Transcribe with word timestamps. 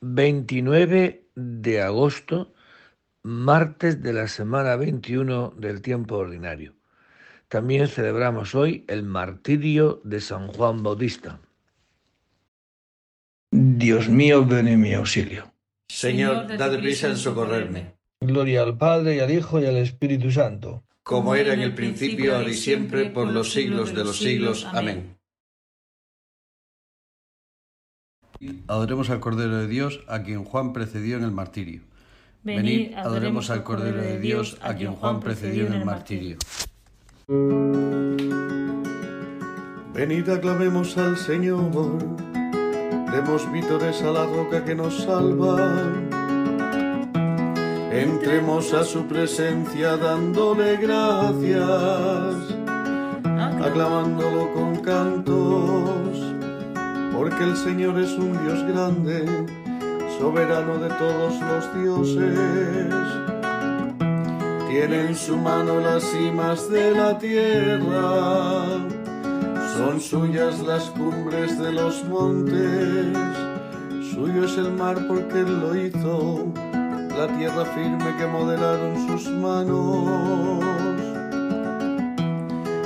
29 0.00 1.28
de 1.34 1.82
agosto, 1.82 2.52
martes 3.22 4.02
de 4.02 4.12
la 4.12 4.28
semana 4.28 4.76
21 4.76 5.54
del 5.56 5.82
tiempo 5.82 6.16
ordinario. 6.16 6.74
También 7.48 7.88
celebramos 7.88 8.54
hoy 8.54 8.84
el 8.88 9.02
martirio 9.02 10.00
de 10.04 10.20
San 10.20 10.48
Juan 10.48 10.82
Bautista. 10.82 11.40
Dios 13.50 14.08
mío, 14.08 14.44
ven 14.44 14.68
en 14.68 14.80
mi 14.80 14.92
auxilio. 14.92 15.52
Señor, 15.88 16.56
dad 16.58 16.78
prisa 16.78 17.08
en 17.08 17.16
socorrerme. 17.16 17.94
Gloria 18.20 18.62
al 18.62 18.76
Padre 18.76 19.16
y 19.16 19.20
al 19.20 19.30
Hijo 19.30 19.60
y 19.60 19.66
al 19.66 19.76
Espíritu 19.76 20.30
Santo. 20.30 20.84
Como 21.02 21.34
era 21.34 21.54
en 21.54 21.60
el 21.60 21.74
principio, 21.74 22.36
ahora 22.36 22.50
y 22.50 22.54
siempre, 22.54 23.08
por 23.08 23.28
los 23.28 23.52
siglos 23.52 23.94
de 23.94 24.04
los 24.04 24.18
siglos. 24.18 24.66
Amén. 24.66 25.17
Adoremos 28.66 29.10
al 29.10 29.20
Cordero 29.20 29.56
de 29.58 29.66
Dios, 29.66 30.00
a 30.06 30.22
quien 30.22 30.44
Juan 30.44 30.72
precedió 30.72 31.16
en 31.16 31.24
el 31.24 31.32
martirio. 31.32 31.82
Venid, 32.44 32.94
adoremos 32.94 33.50
al 33.50 33.64
Cordero 33.64 34.00
de 34.00 34.18
Dios, 34.20 34.58
a 34.62 34.74
quien 34.74 34.94
Juan 34.94 35.20
precedió 35.20 35.66
en 35.66 35.72
el 35.74 35.84
martirio. 35.84 36.36
Venid, 39.92 40.28
aclamemos 40.28 40.96
al 40.96 41.16
Señor, 41.16 41.98
demos 43.12 43.50
vítores 43.52 44.00
a 44.02 44.12
la 44.12 44.24
roca 44.24 44.64
que 44.64 44.74
nos 44.74 45.02
salva. 45.02 45.58
Entremos 47.92 48.72
a 48.74 48.84
su 48.84 49.06
presencia 49.06 49.96
dándole 49.96 50.76
gracias, 50.76 52.54
aclamándolo 53.60 54.52
con 54.54 54.76
cantos, 54.76 56.27
porque 57.18 57.42
el 57.42 57.56
Señor 57.56 57.98
es 57.98 58.12
un 58.12 58.32
Dios 58.44 58.62
grande, 58.62 59.26
soberano 60.20 60.78
de 60.78 60.88
todos 60.90 61.34
los 61.40 61.82
dioses. 61.82 62.38
Tiene 64.68 65.08
en 65.08 65.16
su 65.16 65.36
mano 65.36 65.80
las 65.80 66.04
cimas 66.04 66.70
de 66.70 66.92
la 66.92 67.18
tierra, 67.18 68.66
son 69.76 70.00
suyas 70.00 70.60
las 70.60 70.84
cumbres 70.90 71.58
de 71.58 71.72
los 71.72 72.04
montes, 72.04 73.18
suyo 74.14 74.44
es 74.44 74.56
el 74.56 74.70
mar 74.74 74.96
porque 75.08 75.40
él 75.40 75.60
lo 75.60 75.74
hizo 75.74 76.46
la 77.18 77.26
tierra 77.36 77.64
firme 77.64 78.14
que 78.16 78.26
modelaron 78.28 79.08
sus 79.08 79.28
manos. 79.32 80.77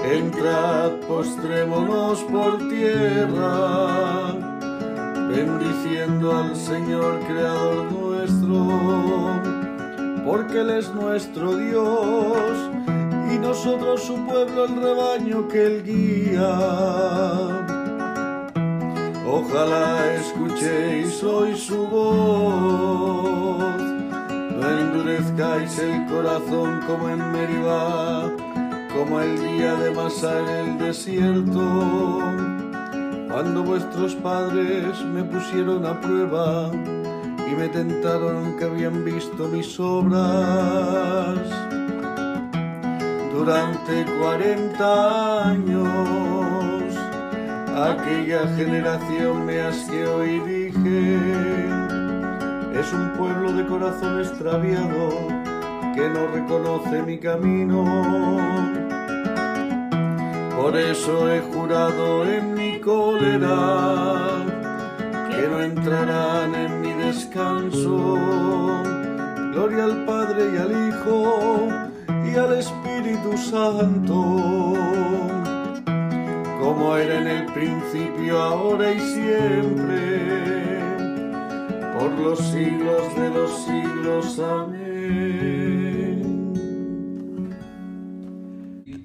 Entrad, 0.05 0.93
postrémonos 1.07 2.21
por 2.25 2.59
tierra, 2.69 4.33
bendiciendo 5.29 6.37
al 6.37 6.57
Señor 6.57 7.21
Creador 7.21 7.93
nuestro, 7.93 9.41
porque 10.25 10.61
Él 10.61 10.71
es 10.71 10.93
nuestro 10.93 11.57
Dios 11.57 12.71
y 13.33 13.39
nosotros 13.39 14.03
su 14.03 14.17
pueblo, 14.27 14.65
el 14.65 14.83
rebaño 14.83 15.49
que 15.49 15.67
Él 15.67 15.83
guía. 15.85 16.59
Ojalá 19.25 20.15
escuchéis 20.15 21.23
hoy 21.23 21.57
su 21.57 21.87
voz 21.87 23.33
no 24.63 24.79
endurezcáis 24.79 25.79
el 25.79 26.07
corazón 26.07 26.81
como 26.87 27.09
en 27.09 27.33
Meribá, 27.33 28.32
como 29.03 29.21
el 29.21 29.37
día 29.37 29.75
de 29.75 29.91
Masá 29.91 30.39
en 30.39 30.49
el 30.49 30.79
desierto, 30.79 32.21
cuando 33.29 33.65
vuestros 33.65 34.15
padres 34.15 35.05
me 35.13 35.25
pusieron 35.25 35.85
a 35.85 36.01
prueba 36.01 36.71
y 36.73 37.53
me 37.57 37.67
tentaron 37.67 38.57
que 38.57 38.65
habían 38.65 39.05
visto 39.05 39.49
mis 39.49 39.81
obras. 39.81 41.37
Durante 43.35 44.05
cuarenta 44.21 45.49
años, 45.49 46.95
aquella 47.75 48.47
generación 48.55 49.45
me 49.45 49.63
asqueó 49.63 50.25
y 50.25 50.39
dije, 50.39 51.19
es 52.79 52.93
un 52.93 53.11
pueblo 53.19 53.53
de 53.53 53.67
corazón 53.67 54.21
extraviado 54.21 55.09
que 55.93 56.09
no 56.09 56.29
reconoce 56.29 57.03
mi 57.03 57.19
camino. 57.19 58.82
Por 60.63 60.77
eso 60.77 61.29
he 61.29 61.41
jurado 61.41 62.25
en 62.25 62.55
mi 62.55 62.79
cólera 62.79 64.45
que 65.29 65.49
no 65.49 65.61
entrarán 65.61 66.55
en 66.55 66.81
mi 66.81 66.93
descanso. 66.93 68.15
Gloria 69.53 69.85
al 69.87 70.05
Padre 70.05 70.53
y 70.55 70.57
al 70.59 70.71
Hijo 70.89 71.69
y 72.25 72.37
al 72.37 72.53
Espíritu 72.53 73.37
Santo, 73.37 74.75
como 76.61 76.97
era 76.97 77.19
en 77.19 77.27
el 77.27 77.47
principio, 77.47 78.41
ahora 78.41 78.93
y 78.93 79.01
siempre 79.01 80.79
por 81.99 82.13
los 82.21 82.39
siglos 82.39 83.17
de 83.17 83.31
los 83.31 83.51
siglos. 83.65 84.39
Amén. 84.39 84.82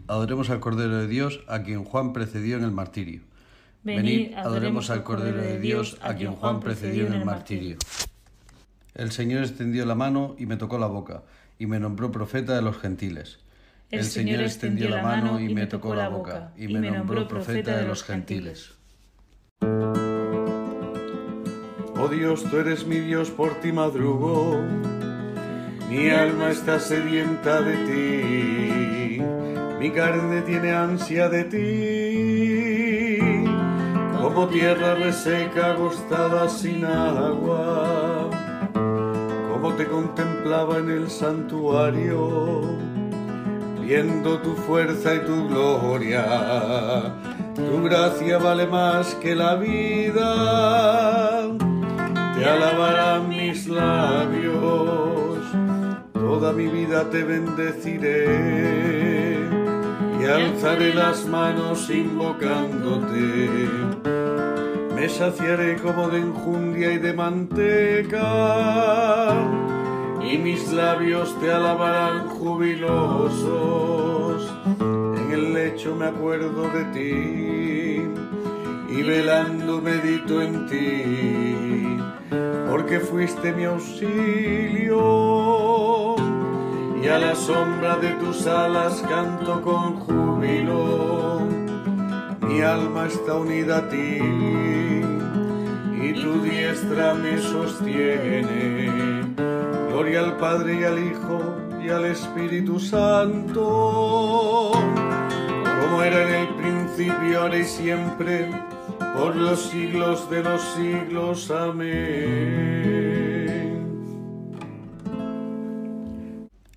Adoremos 0.08 0.50
al 0.50 0.60
Cordero 0.60 0.98
de 0.98 1.08
Dios, 1.08 1.42
a 1.48 1.64
quien 1.64 1.84
Juan 1.84 2.14
precedió 2.14 2.58
en 2.58 2.64
el 2.64 2.72
martirio. 2.72 3.22
Venid, 3.84 4.34
adoremos 4.36 4.90
al 4.90 5.04
Cordero 5.04 5.42
de 5.42 5.60
Dios, 5.60 5.98
a 6.02 6.16
quien 6.16 6.34
Juan 6.34 6.60
precedió 6.60 7.08
en 7.08 7.14
el 7.14 7.26
martirio. 7.26 7.78
El 8.96 9.12
Señor 9.12 9.44
extendió 9.44 9.86
la 9.86 9.96
mano 9.96 10.36
y 10.38 10.46
me 10.46 10.58
tocó 10.58 10.78
la 10.78 10.88
boca, 10.88 11.24
y 11.60 11.68
me 11.68 11.80
nombró 11.80 12.12
profeta 12.12 12.56
de 12.56 12.62
los 12.62 12.78
gentiles. 12.78 13.40
El 13.92 14.04
Señor 14.04 14.42
extendió 14.42 14.90
la 14.90 15.02
mano 15.02 15.40
y 15.40 15.54
me 15.54 15.68
tocó 15.68 15.96
la 15.96 16.10
boca, 16.10 16.52
y 16.58 16.68
me 16.68 16.90
nombró 16.92 17.28
profeta 17.28 17.78
de 17.78 17.88
los 17.88 18.04
gentiles. 18.04 18.74
Oh 22.00 22.08
Dios, 22.10 22.44
tú 22.50 22.58
eres 22.58 22.86
mi 22.86 23.00
Dios, 23.00 23.30
por 23.30 23.60
ti 23.62 23.72
madrugo. 23.72 24.62
Mi 25.90 26.10
alma 26.10 26.52
está 26.52 26.80
sedienta 26.80 27.62
de 27.62 27.76
ti, 27.86 28.67
mi 29.80 29.92
carne 29.92 30.42
tiene 30.42 30.72
ansia 30.72 31.30
de 31.30 31.44
ti, 31.44 33.20
como 34.20 34.48
tierra 34.48 34.96
reseca, 34.96 35.74
agostada 35.74 36.50
sin 36.50 36.84
agua, 36.84 38.28
como 38.74 39.74
te 39.76 39.86
contemplaba 39.86 40.80
en 40.80 40.90
el 40.90 41.12
santuario, 41.12 42.62
viendo 43.80 44.40
tu 44.40 44.56
fuerza 44.56 45.14
y 45.14 45.20
tu 45.20 45.48
gloria. 45.48 47.14
Tu 47.56 47.84
gracia 47.84 48.40
vale 48.40 48.66
más 48.68 49.14
que 49.16 49.36
la 49.36 49.56
vida. 49.56 51.48
Te 52.36 52.46
alabarán 52.46 53.30
mis 53.30 53.68
labios, 53.68 55.40
toda 56.14 56.54
mi 56.54 56.68
vida 56.68 57.10
te 57.10 57.24
bendeciré 57.24 59.17
y 60.28 60.30
alzaré 60.30 60.94
las 60.94 61.26
manos 61.26 61.90
invocándote. 61.90 63.70
Me 64.94 65.08
saciaré 65.08 65.78
como 65.78 66.10
de 66.10 66.20
enjundia 66.20 66.92
y 66.92 66.98
de 66.98 67.14
manteca, 67.14 68.20
y 70.22 70.38
mis 70.38 70.70
labios 70.74 71.40
te 71.40 71.50
alabarán 71.52 72.28
jubilosos. 72.28 73.34
En 74.82 75.32
el 75.32 75.54
lecho 75.54 75.96
me 75.96 76.08
acuerdo 76.08 76.70
de 76.70 76.84
ti, 76.94 78.04
y 78.90 79.04
velando 79.04 79.82
medito 79.82 80.42
en 80.42 80.68
ti 80.68 81.98
porque 82.78 83.00
fuiste 83.00 83.54
mi 83.54 83.64
auxilio, 83.64 84.98
y 87.08 87.10
a 87.10 87.20
la 87.20 87.36
sombra 87.36 87.96
de 87.98 88.10
tus 88.16 88.46
alas 88.48 89.02
canto 89.08 89.62
con 89.62 89.96
júbilo. 90.02 91.40
Mi 92.42 92.62
alma 92.62 93.08
está 93.08 93.36
unida 93.36 93.78
a 93.78 93.88
ti, 93.88 94.20
y 96.04 96.14
tu 96.22 96.42
diestra 96.42 97.14
me 97.14 97.38
sostiene. 97.38 98.92
Gloria 99.90 100.20
al 100.20 100.36
Padre 100.36 100.82
y 100.82 100.84
al 100.84 101.00
Hijo 101.00 101.56
y 101.82 101.90
al 101.90 102.06
Espíritu 102.06 102.78
Santo, 102.78 104.72
como 105.80 106.04
era 106.04 106.24
en 106.28 106.36
el 106.42 106.48
principio, 106.56 107.42
ahora 107.42 107.58
y 107.58 107.64
siempre 107.64 108.50
por 109.16 109.34
los 109.34 109.62
siglos 109.62 110.30
de 110.30 110.44
los 110.44 110.62
siglos. 110.76 111.52
Amén. 111.52 112.77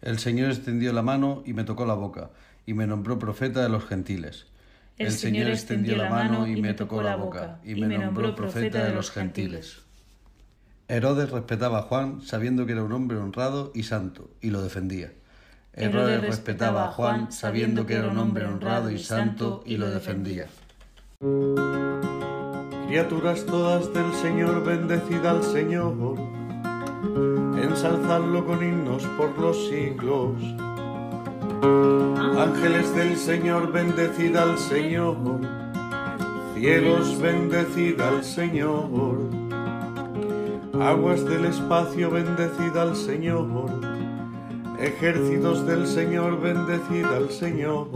El 0.02 0.18
Señor 0.18 0.50
extendió 0.50 0.92
la 0.92 1.02
mano 1.02 1.42
y 1.44 1.52
me 1.52 1.64
tocó 1.64 1.84
la 1.84 1.94
boca, 1.94 2.30
y 2.66 2.74
me 2.74 2.86
nombró 2.86 3.18
profeta 3.18 3.62
de 3.62 3.68
los 3.68 3.84
gentiles. 3.84 4.46
El 4.96 5.12
Señor 5.12 5.48
extendió 5.48 5.96
la 5.96 6.10
mano 6.10 6.46
y 6.46 6.60
me 6.60 6.74
tocó 6.74 7.02
la 7.02 7.16
boca, 7.16 7.58
y 7.64 7.74
me 7.74 7.98
nombró 7.98 8.34
profeta 8.34 8.84
de 8.84 8.94
los 8.94 9.10
gentiles. 9.10 9.80
Herodes 10.88 11.30
respetaba 11.30 11.78
a 11.78 11.82
Juan 11.82 12.20
sabiendo 12.20 12.66
que 12.66 12.72
era 12.72 12.82
un 12.82 12.92
hombre 12.92 13.16
honrado 13.16 13.72
y 13.74 13.82
santo, 13.82 14.30
y 14.40 14.50
lo 14.50 14.62
defendía. 14.62 15.12
Herodes 15.72 16.20
respetaba 16.20 16.86
a 16.86 16.92
Juan 16.92 17.30
sabiendo 17.30 17.86
que 17.86 17.94
era 17.94 18.08
un 18.08 18.18
hombre 18.18 18.44
honrado 18.44 18.90
y 18.90 18.98
santo, 18.98 19.62
y 19.64 19.76
lo 19.76 19.88
defendía. 19.88 20.46
Criaturas 22.88 23.46
todas 23.46 23.94
del 23.94 24.12
Señor, 24.14 24.64
bendecid 24.64 25.24
al 25.24 25.44
Señor, 25.44 25.94
ensalzadlo 27.62 28.44
con 28.46 28.62
himnos 28.62 29.04
por 29.16 29.38
los 29.38 29.68
siglos. 29.68 30.34
Ángeles 32.38 32.94
del 32.94 33.16
Señor, 33.16 33.70
bendecid 33.72 34.34
al 34.36 34.58
Señor, 34.58 35.16
cielos, 36.54 37.20
bendecid 37.20 38.00
al 38.00 38.24
Señor, 38.24 39.18
aguas 40.80 41.24
del 41.24 41.44
espacio, 41.44 42.10
bendecid 42.10 42.76
al 42.76 42.96
Señor, 42.96 43.68
ejércitos 44.78 45.66
del 45.66 45.86
Señor, 45.86 46.40
bendecid 46.40 47.04
al 47.04 47.30
Señor. 47.30 47.88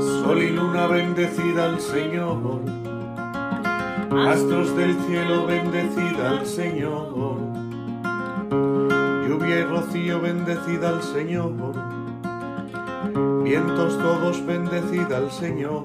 Sol 0.00 0.42
y 0.42 0.50
luna 0.50 0.88
bendecida 0.88 1.66
al 1.66 1.80
Señor, 1.80 2.60
astros 4.10 4.74
del 4.76 4.94
cielo 5.06 5.46
bendecida 5.46 6.30
al 6.30 6.46
Señor, 6.46 7.38
lluvia 9.28 9.60
y 9.60 9.64
rocío 9.64 10.20
bendecida 10.20 10.88
al 10.88 11.02
Señor, 11.02 11.52
vientos 13.44 13.98
todos 13.98 14.44
bendecida 14.46 15.18
al 15.18 15.30
Señor, 15.30 15.84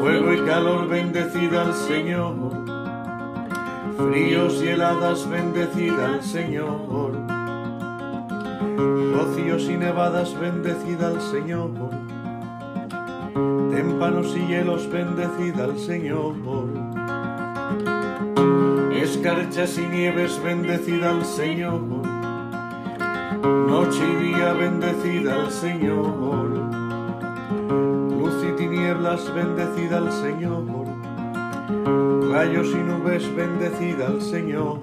fuego 0.00 0.32
y 0.32 0.40
calor 0.46 0.88
bendecida 0.88 1.62
al 1.62 1.74
Señor, 1.74 2.34
fríos 3.96 4.62
y 4.62 4.68
heladas 4.68 5.28
bendecida 5.28 6.06
al 6.06 6.22
Señor. 6.22 7.38
Rocíos 9.12 9.64
y 9.64 9.76
nevadas, 9.76 10.38
bendecida 10.38 11.08
al 11.08 11.20
Señor. 11.20 11.70
Témpanos 13.78 14.36
y 14.36 14.40
hielos, 14.44 14.90
bendecida 14.90 15.62
al 15.62 15.78
Señor. 15.78 16.34
Escarchas 18.92 19.78
y 19.78 19.86
nieves, 19.86 20.42
bendecida 20.42 21.10
al 21.10 21.24
Señor. 21.24 21.80
Noche 23.68 24.02
y 24.04 24.24
día, 24.24 24.52
bendecida 24.54 25.34
al 25.36 25.52
Señor. 25.52 26.48
Luz 28.18 28.44
y 28.48 28.56
tinieblas, 28.56 29.32
bendecida 29.32 29.98
al 29.98 30.10
Señor. 30.10 30.64
Rayos 32.32 32.66
y 32.72 32.78
nubes, 32.78 33.32
bendecida 33.36 34.08
al 34.08 34.20
Señor 34.20 34.80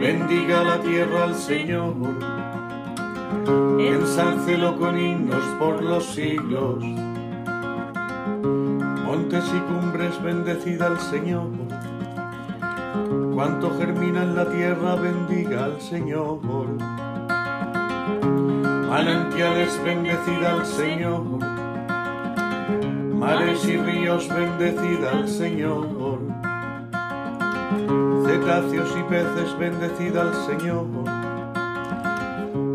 bendiga 0.00 0.62
la 0.62 0.80
tierra 0.80 1.24
al 1.24 1.34
Señor, 1.34 1.94
ensálcelo 3.78 4.78
con 4.78 4.98
himnos 4.98 5.44
por 5.58 5.82
los 5.82 6.04
siglos. 6.06 6.82
Montes 9.04 9.44
y 9.54 9.60
cumbres, 9.60 10.22
bendecida 10.22 10.86
al 10.86 11.00
Señor. 11.00 11.48
Cuanto 13.34 13.76
germina 13.78 14.22
en 14.22 14.36
la 14.36 14.48
tierra, 14.50 14.94
bendiga 14.96 15.64
al 15.64 15.80
Señor. 15.80 16.40
Manantiales, 18.88 19.80
bendecida 19.84 20.52
al 20.52 20.66
Señor. 20.66 21.24
Mares 23.14 23.64
y 23.64 23.76
ríos, 23.76 24.28
bendecida 24.28 25.10
al 25.12 25.28
Señor 25.28 26.00
cetáceos 28.30 28.96
y 28.96 29.02
peces, 29.04 29.58
bendecida 29.58 30.22
al 30.22 30.34
Señor. 30.46 31.19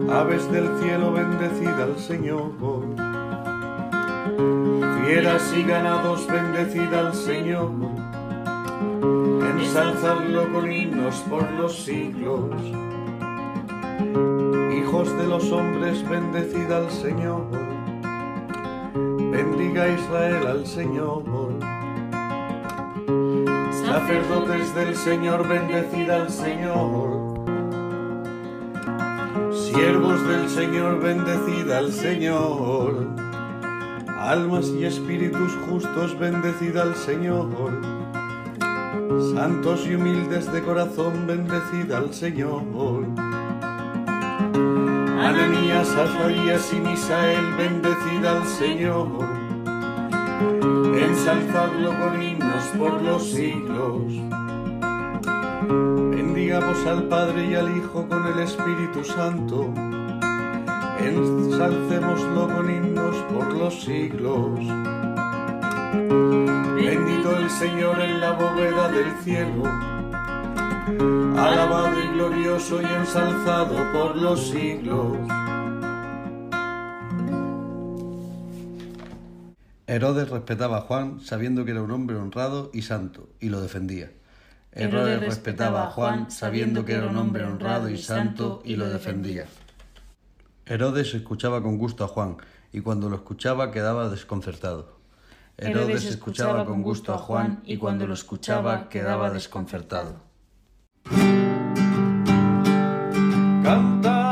Aves 0.09 0.51
del 0.51 0.67
cielo, 0.79 1.11
bendecida 1.11 1.83
al 1.83 1.97
Señor. 1.97 2.51
Fieras 5.03 5.53
y 5.57 5.63
ganados, 5.63 6.27
bendecida 6.27 6.99
al 7.07 7.13
Señor. 7.13 7.71
Ensalzadlo 9.59 10.51
con 10.51 10.71
himnos 10.71 11.15
por 11.29 11.49
los 11.51 11.83
siglos. 11.83 12.51
Hijos 14.77 15.17
de 15.17 15.27
los 15.27 15.51
hombres, 15.51 16.07
bendecida 16.07 16.77
al 16.77 16.91
Señor. 16.91 17.43
Bendiga 19.31 19.87
Israel 19.89 20.47
al 20.47 20.65
Señor 20.65 21.23
sacerdotes 23.85 24.75
del 24.75 24.95
Señor, 24.95 25.47
bendecid 25.47 26.09
al 26.09 26.29
Señor. 26.29 27.24
Siervos 29.75 30.25
del 30.25 30.49
Señor, 30.49 31.01
bendecid 31.01 31.69
al 31.69 31.91
Señor. 31.91 33.09
Almas 34.17 34.67
y 34.67 34.85
espíritus 34.85 35.51
justos, 35.69 36.17
bendecid 36.17 36.77
al 36.77 36.95
Señor. 36.95 37.49
Santos 39.33 39.85
y 39.85 39.95
humildes 39.95 40.49
de 40.53 40.61
corazón, 40.63 41.27
bendecid 41.27 41.91
al 41.91 42.13
Señor. 42.13 42.63
Ananías, 45.19 45.89
Azarías 45.89 46.71
y 46.71 46.79
Misael, 46.79 47.53
bendecid 47.57 48.25
al 48.25 48.47
Señor. 48.47 49.09
Ensalzadlo 50.97 51.89
con 51.99 52.15
por 52.79 53.01
los 53.01 53.29
siglos. 53.29 54.44
Bendigamos 55.67 56.85
al 56.85 57.07
Padre 57.07 57.47
y 57.47 57.55
al 57.55 57.75
Hijo 57.77 58.07
con 58.07 58.27
el 58.27 58.39
Espíritu 58.39 59.03
Santo. 59.03 59.73
Ensalcémoslo 60.99 62.47
con 62.47 62.69
himnos 62.69 63.15
por 63.33 63.53
los 63.53 63.83
siglos. 63.83 64.59
Bendito 66.75 67.37
el 67.37 67.49
Señor 67.49 67.99
en 67.99 68.19
la 68.19 68.31
bóveda 68.31 68.89
del 68.89 69.11
cielo. 69.23 69.63
Alabado 71.37 71.99
y 71.99 72.07
glorioso 72.13 72.81
y 72.81 72.85
ensalzado 72.85 73.75
por 73.91 74.15
los 74.15 74.47
siglos. 74.49 75.17
Herodes 79.87 80.29
respetaba 80.29 80.77
a 80.77 80.81
Juan 80.81 81.19
sabiendo 81.21 81.65
que 81.65 81.71
era 81.71 81.81
un 81.81 81.91
hombre 81.91 82.17
honrado 82.17 82.69
y 82.73 82.81
santo, 82.81 83.29
y 83.39 83.49
lo 83.49 83.61
defendía. 83.61 84.11
Herodes 84.75 85.21
respetaba 85.21 85.83
a 85.83 85.91
Juan 85.91 86.29
sabiendo 86.29 86.83
que 86.83 86.93
era 86.93 87.07
un 87.07 87.17
hombre 87.17 87.45
honrado 87.45 87.89
y 87.89 87.97
santo, 87.97 88.61
y 88.65 88.75
lo 88.75 88.89
defendía. 88.89 89.45
Herodes 90.65 91.13
escuchaba 91.13 91.63
con 91.63 91.77
gusto 91.77 92.03
a 92.03 92.07
Juan, 92.07 92.37
y 92.73 92.81
cuando 92.81 93.09
lo 93.09 93.15
escuchaba 93.15 93.71
quedaba 93.71 94.09
desconcertado. 94.09 94.99
Herodes 95.57 96.03
escuchaba 96.05 96.65
con 96.65 96.81
gusto 96.81 97.13
a 97.13 97.17
Juan, 97.17 97.61
y 97.65 97.77
cuando 97.77 98.05
lo 98.05 98.13
escuchaba 98.13 98.89
quedaba 98.89 99.31
desconcertado. 99.31 100.25
asamblea 103.65 104.24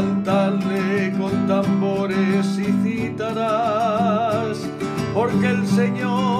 Cantadle 0.00 1.12
con 1.18 1.46
tambores 1.46 2.58
y 2.58 2.72
citarás, 2.82 4.56
porque 5.12 5.48
el 5.48 5.66
Señor 5.66 6.39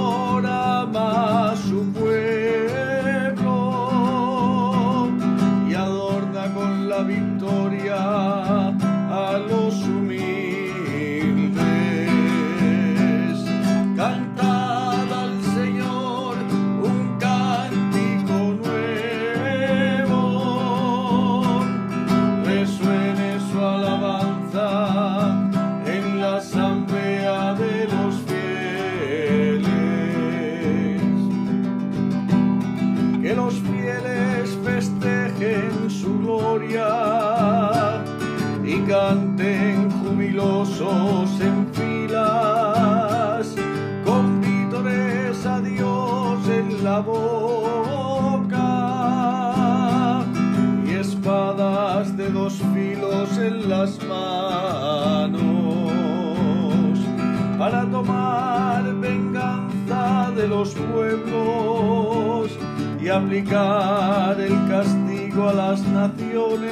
aplicar 63.11 64.41
el 64.41 64.69
castigo 64.69 65.49
a 65.49 65.53
las 65.53 65.83
naciones, 65.83 66.71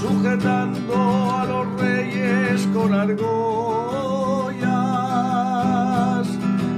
sujetando 0.00 0.94
a 1.32 1.44
los 1.44 1.80
reyes 1.80 2.66
con 2.74 2.92
argollas, 2.92 4.66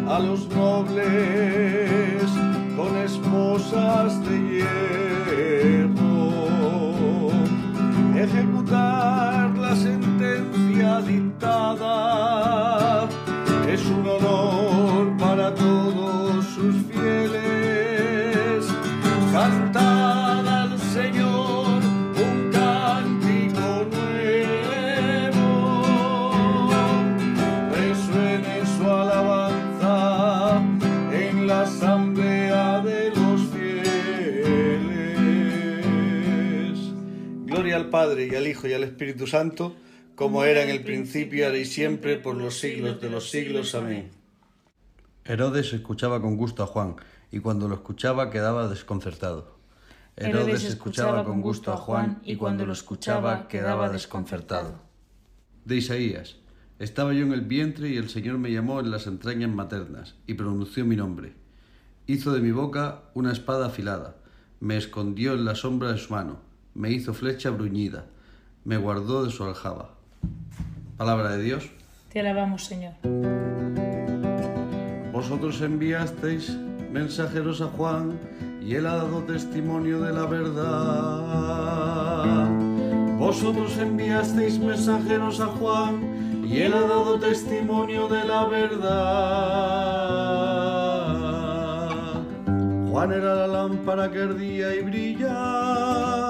a 0.08 0.18
los 0.20 0.48
nobles 0.48 2.22
con 2.76 2.96
esposas 2.98 4.17
al 37.88 37.90
Padre 37.90 38.28
y 38.30 38.34
al 38.34 38.46
Hijo 38.46 38.68
y 38.68 38.74
al 38.74 38.84
Espíritu 38.84 39.26
Santo 39.26 39.74
como 40.18 40.42
era 40.42 40.64
en 40.64 40.70
el 40.70 40.82
principio, 40.82 41.46
ahora 41.46 41.58
y 41.58 41.64
siempre, 41.64 42.16
por 42.16 42.34
los 42.34 42.58
siglos 42.58 43.00
de 43.00 43.08
los 43.08 43.30
siglos. 43.30 43.76
Amén. 43.76 44.10
Herodes 45.24 45.72
escuchaba 45.72 46.20
con 46.20 46.36
gusto 46.36 46.64
a 46.64 46.66
Juan, 46.66 46.96
y 47.30 47.38
cuando 47.38 47.68
lo 47.68 47.76
escuchaba 47.76 48.28
quedaba 48.28 48.66
desconcertado. 48.66 49.58
Herodes 50.16 50.64
escuchaba 50.64 51.24
con 51.24 51.40
gusto 51.40 51.72
a 51.72 51.76
Juan, 51.76 52.20
y 52.24 52.34
cuando 52.34 52.66
lo 52.66 52.72
escuchaba 52.72 53.46
quedaba 53.46 53.90
desconcertado. 53.90 54.80
De 55.64 55.76
Isaías. 55.76 56.34
Estaba 56.80 57.12
yo 57.12 57.24
en 57.24 57.32
el 57.32 57.42
vientre 57.42 57.88
y 57.88 57.96
el 57.96 58.08
Señor 58.08 58.38
me 58.38 58.50
llamó 58.50 58.80
en 58.80 58.90
las 58.90 59.06
entrañas 59.06 59.50
maternas, 59.50 60.16
y 60.26 60.34
pronunció 60.34 60.84
mi 60.84 60.96
nombre. 60.96 61.34
Hizo 62.08 62.32
de 62.32 62.40
mi 62.40 62.50
boca 62.50 63.02
una 63.14 63.30
espada 63.30 63.66
afilada, 63.66 64.16
me 64.58 64.76
escondió 64.76 65.34
en 65.34 65.44
la 65.44 65.54
sombra 65.54 65.92
de 65.92 65.98
su 65.98 66.12
mano, 66.12 66.47
me 66.78 66.90
hizo 66.92 67.12
flecha 67.12 67.50
bruñida, 67.50 68.06
me 68.64 68.76
guardó 68.76 69.24
de 69.24 69.32
su 69.32 69.42
aljaba. 69.42 69.96
Palabra 70.96 71.36
de 71.36 71.42
Dios. 71.42 71.68
Te 72.12 72.20
alabamos, 72.20 72.64
Señor. 72.64 72.92
Vosotros 75.12 75.60
enviasteis 75.60 76.56
mensajeros 76.92 77.60
a 77.60 77.66
Juan 77.66 78.16
y 78.62 78.76
él 78.76 78.86
ha 78.86 78.94
dado 78.94 79.24
testimonio 79.24 80.00
de 80.00 80.12
la 80.12 80.26
verdad. 80.26 80.78
Vosotros 83.18 83.76
enviasteis 83.78 84.60
mensajeros 84.60 85.40
a 85.40 85.46
Juan 85.46 86.46
y 86.46 86.58
él 86.60 86.74
ha 86.74 86.82
dado 86.82 87.18
testimonio 87.18 88.06
de 88.06 88.24
la 88.24 88.46
verdad. 88.46 88.98
Juan 92.88 93.10
era 93.12 93.34
la 93.34 93.48
lámpara 93.48 94.08
que 94.12 94.22
ardía 94.22 94.76
y 94.76 94.82
brillaba 94.82 96.27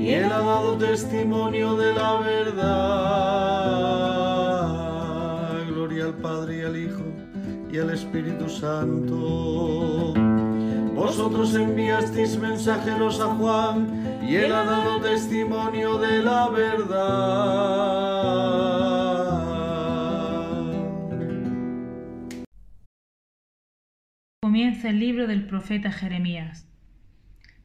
y 0.00 0.10
él 0.10 0.32
ha 0.32 0.38
dado 0.38 0.76
testimonio 0.78 1.76
de 1.76 1.92
la 1.94 2.20
verdad 2.20 3.88
al 6.08 6.14
Padre 6.14 6.58
y 6.58 6.60
al 6.62 6.76
Hijo 6.76 7.04
y 7.70 7.78
al 7.78 7.90
Espíritu 7.90 8.48
Santo. 8.48 10.14
Vosotros 10.94 11.54
enviasteis 11.54 12.38
mensajeros 12.38 13.20
a 13.20 13.26
Juan 13.26 14.22
y 14.26 14.36
él 14.36 14.52
ha 14.52 14.64
dado 14.64 15.00
testimonio 15.00 15.98
de 15.98 16.22
la 16.22 16.48
verdad. 16.48 17.98
Comienza 24.42 24.88
el 24.88 24.98
libro 24.98 25.26
del 25.26 25.46
profeta 25.46 25.92
Jeremías. 25.92 26.66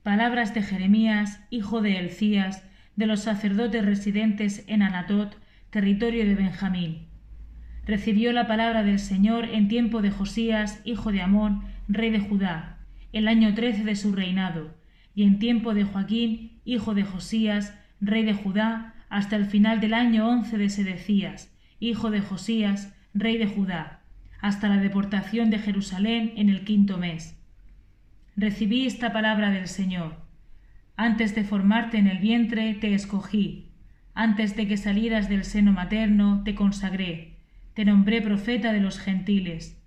Palabras 0.03 0.53
de 0.53 0.62
Jeremías, 0.62 1.41
hijo 1.50 1.81
de 1.81 1.98
Elcías, 1.98 2.63
de 2.95 3.07
los 3.07 3.22
sacerdotes 3.22 3.83
residentes 3.86 4.63
en 4.67 4.83
Anatot, 4.83 5.36
territorio 5.72 6.25
de 6.25 6.36
Benjamín 6.36 7.13
recibió 7.86 8.31
la 8.31 8.48
palabra 8.48 8.83
del 8.83 9.00
Señor 9.00 9.45
en 9.45 9.67
tiempo 9.67 10.01
de 10.01 10.12
Josías, 10.12 10.81
hijo 10.86 11.12
de 11.12 11.22
Amón, 11.22 11.63
rey 11.88 12.10
de 12.10 12.19
Judá, 12.19 12.77
el 13.12 13.27
año 13.27 13.53
trece 13.53 13.83
de 13.83 13.95
su 13.95 14.13
reinado, 14.13 14.75
y 15.13 15.24
en 15.24 15.39
tiempo 15.39 15.74
de 15.74 15.83
Joaquín, 15.83 16.62
hijo 16.65 16.93
de 16.93 17.03
Josías, 17.03 17.77
rey 18.00 18.24
de 18.24 18.33
Judá, 18.33 18.95
hasta 19.10 19.36
el 19.36 19.45
final 19.45 19.79
del 19.79 19.93
año 19.93 20.27
once 20.27 20.57
de 20.57 20.69
Sedecías, 20.69 21.53
hijo 21.79 22.10
de 22.10 22.22
Josías, 22.22 22.95
rey 23.13 23.38
de 23.38 23.48
Judá, 23.48 24.01
hasta 24.39 24.69
la 24.69 24.77
deportación 24.77 25.50
de 25.50 25.60
Jerusalén 25.60 26.33
en 26.36 26.50
el 26.50 26.63
quinto 26.63 26.98
mes. 26.98 27.39
Recibí 28.35 28.85
esta 28.85 29.13
palabra 29.13 29.51
del 29.51 29.67
Señor. 29.67 30.15
Antes 30.95 31.35
de 31.35 31.43
formarte 31.43 31.97
en 31.97 32.07
el 32.07 32.19
vientre 32.19 32.73
te 32.73 32.93
escogí, 32.93 33.69
antes 34.13 34.55
de 34.55 34.67
que 34.67 34.77
salieras 34.77 35.29
del 35.29 35.43
seno 35.43 35.71
materno 35.71 36.43
te 36.43 36.55
consagré 36.55 37.33
te 37.73 37.85
nombré 37.85 38.21
profeta 38.21 38.71
de 38.71 38.79
los 38.79 38.99
gentiles. 38.99 39.81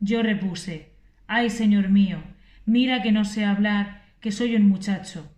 Yo 0.00 0.22
repuse, 0.22 0.90
Ay, 1.26 1.50
Señor 1.50 1.88
mío, 1.90 2.18
mira 2.66 3.02
que 3.02 3.12
no 3.12 3.24
sé 3.24 3.44
hablar, 3.44 4.02
que 4.20 4.32
soy 4.32 4.56
un 4.56 4.68
muchacho. 4.68 5.30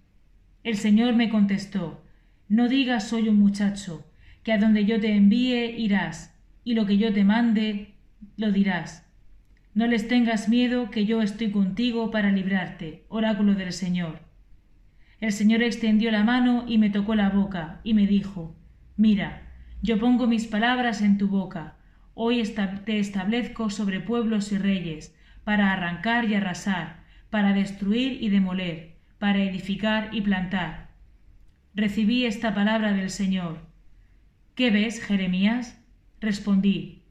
El 0.63 0.77
Señor 0.77 1.15
me 1.15 1.29
contestó, 1.29 2.05
No 2.49 2.69
digas 2.69 3.09
soy 3.09 3.29
un 3.29 3.39
muchacho, 3.39 4.07
que 4.43 4.53
a 4.53 4.59
donde 4.59 4.85
yo 4.85 5.01
te 5.01 5.13
envíe 5.13 5.75
irás, 5.77 6.35
y 6.65 6.75
lo 6.75 6.87
que 6.87 6.99
yo 6.99 7.13
te 7.13 7.25
mande 7.25 7.95
lo 8.37 8.53
dirás. 8.53 9.06
No 9.77 9.87
les 9.87 10.09
tengas 10.09 10.49
miedo, 10.49 10.91
que 10.91 11.05
yo 11.05 11.21
estoy 11.21 11.51
contigo 11.51 12.11
para 12.11 12.33
librarte, 12.33 13.05
oráculo 13.11 13.55
del 13.55 13.75
Señor. 13.75 14.21
El 15.21 15.33
Señor 15.33 15.63
extendió 15.63 16.11
la 16.11 16.25
mano 16.25 16.65
y 16.67 16.79
me 16.79 16.89
tocó 16.89 17.15
la 17.15 17.29
boca, 17.29 17.83
y 17.85 17.93
me 17.93 18.07
dijo, 18.07 18.57
Mira, 18.97 19.43
yo 19.83 19.99
pongo 19.99 20.27
mis 20.27 20.47
palabras 20.47 21.03
en 21.03 21.19
tu 21.19 21.29
boca. 21.29 21.77
Hoy 22.15 22.43
te 22.87 22.99
establezco 22.99 23.69
sobre 23.69 24.01
pueblos 24.01 24.51
y 24.51 24.57
reyes, 24.57 25.15
para 25.45 25.75
arrancar 25.75 26.25
y 26.25 26.37
arrasar, 26.37 27.05
para 27.29 27.53
destruir 27.53 28.23
y 28.23 28.31
demoler, 28.31 28.97
para 29.19 29.43
edificar 29.43 30.09
y 30.11 30.23
plantar. 30.23 30.89
Recibí 31.75 32.25
esta 32.25 32.55
palabra 32.55 32.95
del 32.95 33.11
Señor. 33.11 33.59
¿Qué 34.55 34.71
ves, 34.71 35.05
Jeremías? 35.05 35.79
Respondí. 36.19 37.03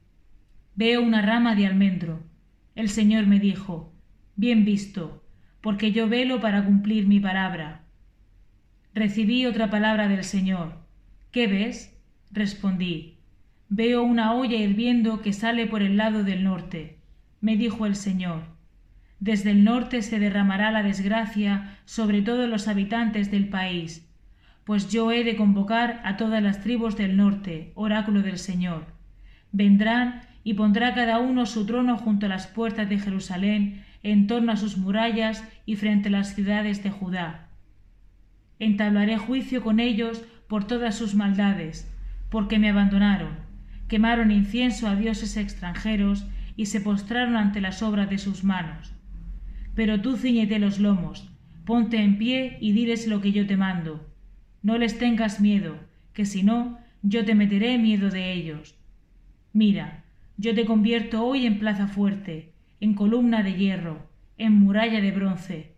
Veo 0.74 1.00
una 1.00 1.22
rama 1.22 1.54
de 1.54 1.68
almendro. 1.68 2.24
El 2.76 2.90
Señor 2.90 3.26
me 3.26 3.40
dijo, 3.40 3.92
Bien 4.36 4.66
visto, 4.66 5.24
porque 5.62 5.92
yo 5.92 6.08
velo 6.08 6.42
para 6.42 6.62
cumplir 6.62 7.06
mi 7.06 7.18
palabra. 7.18 7.86
Recibí 8.94 9.46
otra 9.46 9.70
palabra 9.70 10.08
del 10.08 10.24
Señor. 10.24 10.74
¿Qué 11.32 11.46
ves? 11.46 11.98
Respondí. 12.30 13.16
Veo 13.70 14.02
una 14.02 14.34
olla 14.34 14.56
hirviendo 14.56 15.22
que 15.22 15.32
sale 15.32 15.66
por 15.66 15.80
el 15.80 15.96
lado 15.96 16.22
del 16.22 16.44
norte. 16.44 16.98
Me 17.40 17.56
dijo 17.56 17.86
el 17.86 17.96
Señor. 17.96 18.42
Desde 19.20 19.52
el 19.52 19.64
norte 19.64 20.02
se 20.02 20.18
derramará 20.18 20.70
la 20.70 20.82
desgracia 20.82 21.78
sobre 21.86 22.20
todos 22.20 22.46
los 22.48 22.68
habitantes 22.68 23.30
del 23.30 23.48
país, 23.48 24.06
pues 24.64 24.90
yo 24.90 25.12
he 25.12 25.24
de 25.24 25.36
convocar 25.36 26.02
a 26.04 26.18
todas 26.18 26.42
las 26.42 26.60
tribus 26.60 26.96
del 26.96 27.16
norte, 27.16 27.72
oráculo 27.74 28.20
del 28.20 28.36
Señor. 28.36 28.84
Vendrán 29.50 30.20
y 30.46 30.54
pondrá 30.54 30.94
cada 30.94 31.18
uno 31.18 31.44
su 31.44 31.66
trono 31.66 31.98
junto 31.98 32.26
a 32.26 32.28
las 32.28 32.46
puertas 32.46 32.88
de 32.88 33.00
Jerusalén, 33.00 33.82
en 34.04 34.28
torno 34.28 34.52
a 34.52 34.56
sus 34.56 34.78
murallas 34.78 35.42
y 35.64 35.74
frente 35.74 36.06
a 36.06 36.12
las 36.12 36.36
ciudades 36.36 36.84
de 36.84 36.90
Judá. 36.90 37.48
Entablaré 38.60 39.18
juicio 39.18 39.60
con 39.60 39.80
ellos 39.80 40.22
por 40.46 40.64
todas 40.64 40.94
sus 40.94 41.16
maldades, 41.16 41.92
porque 42.30 42.60
me 42.60 42.68
abandonaron, 42.68 43.30
quemaron 43.88 44.30
incienso 44.30 44.86
a 44.86 44.94
dioses 44.94 45.36
extranjeros 45.36 46.28
y 46.54 46.66
se 46.66 46.80
postraron 46.80 47.34
ante 47.36 47.60
las 47.60 47.82
obras 47.82 48.08
de 48.08 48.18
sus 48.18 48.44
manos. 48.44 48.92
Pero 49.74 50.00
tú 50.00 50.16
ciñete 50.16 50.60
los 50.60 50.78
lomos, 50.78 51.28
ponte 51.64 51.96
en 52.00 52.18
pie 52.18 52.56
y 52.60 52.70
diles 52.70 53.08
lo 53.08 53.20
que 53.20 53.32
yo 53.32 53.48
te 53.48 53.56
mando. 53.56 54.08
No 54.62 54.78
les 54.78 54.96
tengas 54.96 55.40
miedo, 55.40 55.80
que 56.12 56.24
si 56.24 56.44
no, 56.44 56.78
yo 57.02 57.24
te 57.24 57.34
meteré 57.34 57.78
miedo 57.78 58.10
de 58.10 58.32
ellos. 58.32 58.76
Mira, 59.52 60.04
yo 60.36 60.54
te 60.54 60.66
convierto 60.66 61.24
hoy 61.24 61.46
en 61.46 61.58
plaza 61.58 61.86
fuerte, 61.88 62.52
en 62.80 62.94
columna 62.94 63.42
de 63.42 63.54
hierro, 63.54 64.06
en 64.36 64.52
muralla 64.52 65.00
de 65.00 65.12
bronce, 65.12 65.72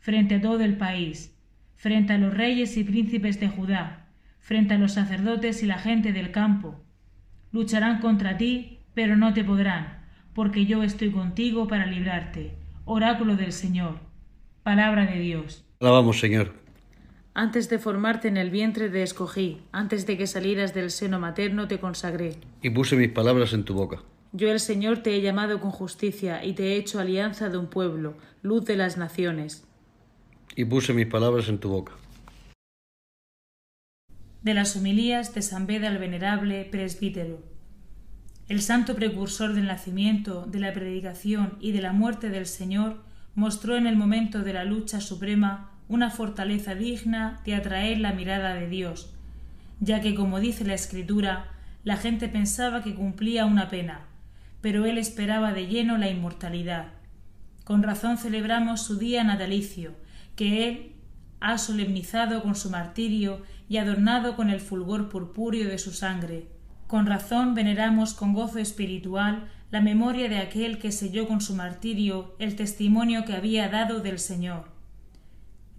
frente 0.00 0.36
a 0.36 0.40
todo 0.40 0.60
el 0.60 0.76
país, 0.76 1.36
frente 1.76 2.12
a 2.12 2.18
los 2.18 2.34
reyes 2.34 2.76
y 2.76 2.84
príncipes 2.84 3.40
de 3.40 3.48
Judá, 3.48 4.08
frente 4.40 4.74
a 4.74 4.78
los 4.78 4.92
sacerdotes 4.92 5.62
y 5.62 5.66
la 5.66 5.78
gente 5.78 6.12
del 6.12 6.30
campo. 6.30 6.80
Lucharán 7.52 8.00
contra 8.00 8.36
ti, 8.36 8.80
pero 8.94 9.16
no 9.16 9.32
te 9.32 9.44
podrán, 9.44 10.04
porque 10.34 10.66
yo 10.66 10.82
estoy 10.82 11.10
contigo 11.10 11.66
para 11.66 11.86
librarte. 11.86 12.52
Oráculo 12.84 13.36
del 13.36 13.52
Señor. 13.52 14.00
Palabra 14.62 15.06
de 15.06 15.18
Dios. 15.20 15.64
Señor. 16.12 16.61
Antes 17.34 17.70
de 17.70 17.78
formarte 17.78 18.28
en 18.28 18.36
el 18.36 18.50
vientre 18.50 18.90
te 18.90 19.02
escogí, 19.02 19.62
antes 19.72 20.06
de 20.06 20.18
que 20.18 20.26
salieras 20.26 20.74
del 20.74 20.90
seno 20.90 21.18
materno 21.18 21.66
te 21.66 21.80
consagré. 21.80 22.36
Y 22.60 22.68
puse 22.68 22.94
mis 22.94 23.10
palabras 23.10 23.54
en 23.54 23.64
tu 23.64 23.72
boca. 23.72 24.02
Yo 24.32 24.50
el 24.50 24.60
Señor 24.60 24.98
te 24.98 25.16
he 25.16 25.22
llamado 25.22 25.58
con 25.58 25.70
justicia 25.70 26.44
y 26.44 26.52
te 26.52 26.72
he 26.72 26.76
hecho 26.76 27.00
alianza 27.00 27.48
de 27.48 27.56
un 27.56 27.68
pueblo, 27.68 28.18
luz 28.42 28.66
de 28.66 28.76
las 28.76 28.98
naciones. 28.98 29.64
Y 30.56 30.66
puse 30.66 30.92
mis 30.92 31.06
palabras 31.06 31.48
en 31.48 31.58
tu 31.58 31.70
boca. 31.70 31.92
De 34.42 34.52
las 34.52 34.76
humilías 34.76 35.34
de 35.34 35.40
San 35.40 35.66
Beda 35.66 35.88
el 35.88 35.96
Venerable 35.96 36.66
Presbítero. 36.66 37.40
El 38.48 38.60
santo 38.60 38.94
precursor 38.94 39.54
del 39.54 39.66
nacimiento, 39.66 40.44
de 40.44 40.60
la 40.60 40.74
predicación 40.74 41.56
y 41.60 41.72
de 41.72 41.80
la 41.80 41.94
muerte 41.94 42.28
del 42.28 42.44
Señor 42.44 42.96
mostró 43.34 43.76
en 43.76 43.86
el 43.86 43.96
momento 43.96 44.40
de 44.40 44.52
la 44.52 44.64
lucha 44.64 45.00
suprema 45.00 45.71
una 45.92 46.08
fortaleza 46.08 46.74
digna 46.74 47.42
de 47.44 47.54
atraer 47.54 47.98
la 47.98 48.14
mirada 48.14 48.54
de 48.54 48.66
Dios, 48.66 49.12
ya 49.78 50.00
que, 50.00 50.14
como 50.14 50.40
dice 50.40 50.64
la 50.64 50.72
Escritura, 50.72 51.50
la 51.84 51.98
gente 51.98 52.28
pensaba 52.28 52.82
que 52.82 52.94
cumplía 52.94 53.44
una 53.44 53.68
pena, 53.68 54.00
pero 54.62 54.86
él 54.86 54.96
esperaba 54.96 55.52
de 55.52 55.66
lleno 55.66 55.98
la 55.98 56.08
inmortalidad. 56.08 56.86
Con 57.64 57.82
razón 57.82 58.16
celebramos 58.16 58.80
su 58.80 58.96
día 58.96 59.22
natalicio, 59.22 59.92
que 60.34 60.66
él 60.66 60.92
ha 61.40 61.58
solemnizado 61.58 62.42
con 62.42 62.54
su 62.54 62.70
martirio 62.70 63.42
y 63.68 63.76
adornado 63.76 64.34
con 64.34 64.48
el 64.48 64.60
fulgor 64.60 65.10
purpúreo 65.10 65.68
de 65.68 65.76
su 65.76 65.92
sangre. 65.92 66.46
Con 66.86 67.04
razón 67.04 67.54
veneramos 67.54 68.14
con 68.14 68.32
gozo 68.32 68.60
espiritual 68.60 69.46
la 69.70 69.82
memoria 69.82 70.30
de 70.30 70.38
aquel 70.38 70.78
que 70.78 70.90
selló 70.90 71.28
con 71.28 71.42
su 71.42 71.54
martirio 71.54 72.34
el 72.38 72.56
testimonio 72.56 73.26
que 73.26 73.34
había 73.34 73.68
dado 73.68 74.00
del 74.00 74.18
Señor. 74.18 74.71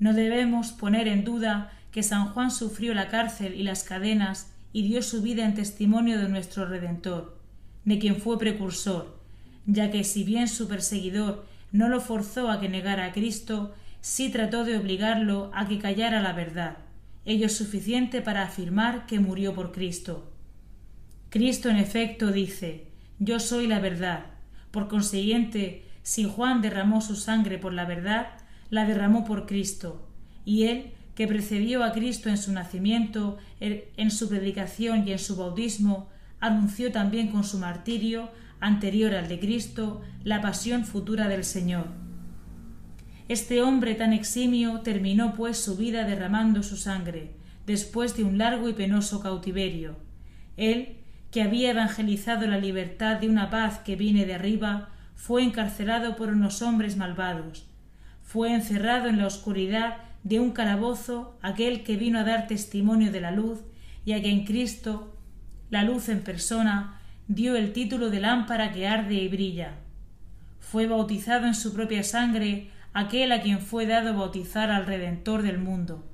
No 0.04 0.12
debemos 0.12 0.74
poner 0.74 1.08
en 1.08 1.24
duda 1.24 1.72
que 1.94 2.04
San 2.04 2.34
Juan 2.34 2.52
sufrió 2.52 2.94
la 2.94 3.08
cárcel 3.08 3.56
y 3.56 3.64
las 3.64 3.86
cadenas 3.86 4.52
y 4.74 4.84
dio 4.84 5.02
su 5.02 5.22
vida 5.22 5.46
en 5.46 5.54
testimonio 5.54 6.20
de 6.20 6.28
nuestro 6.28 6.66
Redentor, 6.66 7.40
de 7.86 8.00
quien 8.00 8.18
fue 8.18 8.38
precursor, 8.38 9.18
ya 9.66 9.92
que 9.92 10.04
si 10.04 10.26
bien 10.26 10.50
su 10.50 10.68
perseguidor 10.68 11.46
no 11.72 11.88
lo 11.88 12.02
forzó 12.02 12.52
a 12.52 12.60
que 12.60 12.68
negara 12.68 13.06
a 13.06 13.12
Cristo, 13.14 13.76
sí 14.02 14.28
trató 14.28 14.66
de 14.66 14.76
obligarlo 14.76 15.50
a 15.54 15.70
que 15.70 15.80
callara 15.80 16.22
la 16.22 16.34
verdad, 16.34 16.80
ello 17.24 17.46
es 17.46 17.56
suficiente 17.56 18.22
para 18.22 18.44
afirmar 18.44 19.06
que 19.06 19.22
murió 19.22 19.56
por 19.56 19.72
Cristo. 19.72 20.34
Cristo 21.30 21.70
en 21.70 21.78
efecto 21.78 22.34
dice 22.34 22.88
Yo 23.20 23.40
soy 23.40 23.68
la 23.68 23.80
verdad. 23.80 24.26
Por 24.70 24.90
consiguiente, 24.90 25.86
si 26.02 26.26
Juan 26.26 26.62
derramó 26.62 27.00
su 27.00 27.16
sangre 27.16 27.58
por 27.58 27.72
la 27.72 27.86
verdad, 27.86 28.43
la 28.74 28.88
derramó 28.88 29.24
por 29.24 29.46
Cristo, 29.46 30.10
y 30.46 30.64
él, 30.64 30.94
que 31.14 31.28
precedió 31.28 31.84
a 31.84 31.92
Cristo 31.92 32.30
en 32.30 32.40
su 32.40 32.52
nacimiento, 32.52 33.38
en 33.60 34.10
su 34.10 34.28
predicación 34.28 35.08
y 35.08 35.12
en 35.12 35.20
su 35.20 35.36
bautismo, 35.36 36.10
anunció 36.40 36.92
también 36.92 37.28
con 37.28 37.44
su 37.44 37.60
martirio, 37.60 38.32
anterior 38.60 39.14
al 39.14 39.28
de 39.28 39.40
Cristo, 39.40 40.02
la 40.24 40.42
pasión 40.42 40.86
futura 40.86 41.28
del 41.28 41.44
Señor. 41.44 41.86
Este 43.28 43.62
hombre 43.62 43.94
tan 43.94 44.12
eximio 44.12 44.80
terminó 44.80 45.36
pues 45.36 45.58
su 45.60 45.78
vida 45.78 46.04
derramando 46.06 46.64
su 46.64 46.76
sangre, 46.76 47.36
después 47.68 48.18
de 48.18 48.24
un 48.24 48.40
largo 48.40 48.70
y 48.70 48.74
penoso 48.74 49.20
cautiverio. 49.20 49.98
Él, 50.58 50.98
que 51.30 51.44
había 51.44 51.70
evangelizado 51.70 52.48
la 52.48 52.58
libertad 52.58 53.18
de 53.18 53.30
una 53.30 53.52
paz 53.52 53.82
que 53.86 53.96
viene 53.96 54.26
de 54.26 54.34
arriba, 54.34 54.90
fue 55.14 55.44
encarcelado 55.44 56.16
por 56.16 56.30
unos 56.30 56.64
hombres 56.64 56.98
malvados, 56.98 57.68
fue 58.24 58.54
encerrado 58.54 59.08
en 59.08 59.20
la 59.20 59.28
oscuridad 59.28 59.98
de 60.24 60.40
un 60.40 60.52
calabozo 60.52 61.38
aquel 61.42 61.84
que 61.84 61.98
vino 61.98 62.20
a 62.20 62.24
dar 62.24 62.48
testimonio 62.48 63.12
de 63.12 63.22
la 63.22 63.32
luz 63.32 63.60
y 64.06 64.14
a 64.14 64.22
quien 64.22 64.46
Cristo, 64.46 65.16
la 65.70 65.84
luz 65.84 66.10
en 66.10 66.22
persona, 66.22 67.00
dio 67.28 67.56
el 67.56 67.74
título 67.74 68.10
de 68.10 68.20
lámpara 68.20 68.72
que 68.72 68.88
arde 68.88 69.16
y 69.16 69.28
brilla. 69.28 69.76
Fue 70.60 70.88
bautizado 70.88 71.46
en 71.46 71.56
su 71.56 71.74
propia 71.74 72.04
sangre 72.04 72.70
aquel 72.94 73.32
a 73.32 73.42
quien 73.42 73.60
fue 73.60 73.86
dado 73.86 74.18
bautizar 74.18 74.72
al 74.72 74.86
Redentor 74.86 75.42
del 75.42 75.58
mundo, 75.58 76.06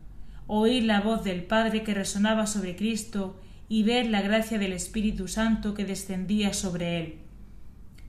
oír 0.48 0.84
la 0.84 1.02
voz 1.02 1.24
del 1.24 1.44
Padre 1.44 1.84
que 1.84 1.94
resonaba 1.94 2.48
sobre 2.48 2.76
Cristo 2.76 3.40
y 3.68 3.84
ver 3.84 4.08
la 4.08 4.22
gracia 4.22 4.58
del 4.58 4.74
Espíritu 4.74 5.28
Santo 5.28 5.74
que 5.74 5.86
descendía 5.86 6.54
sobre 6.54 7.00
él. 7.00 7.16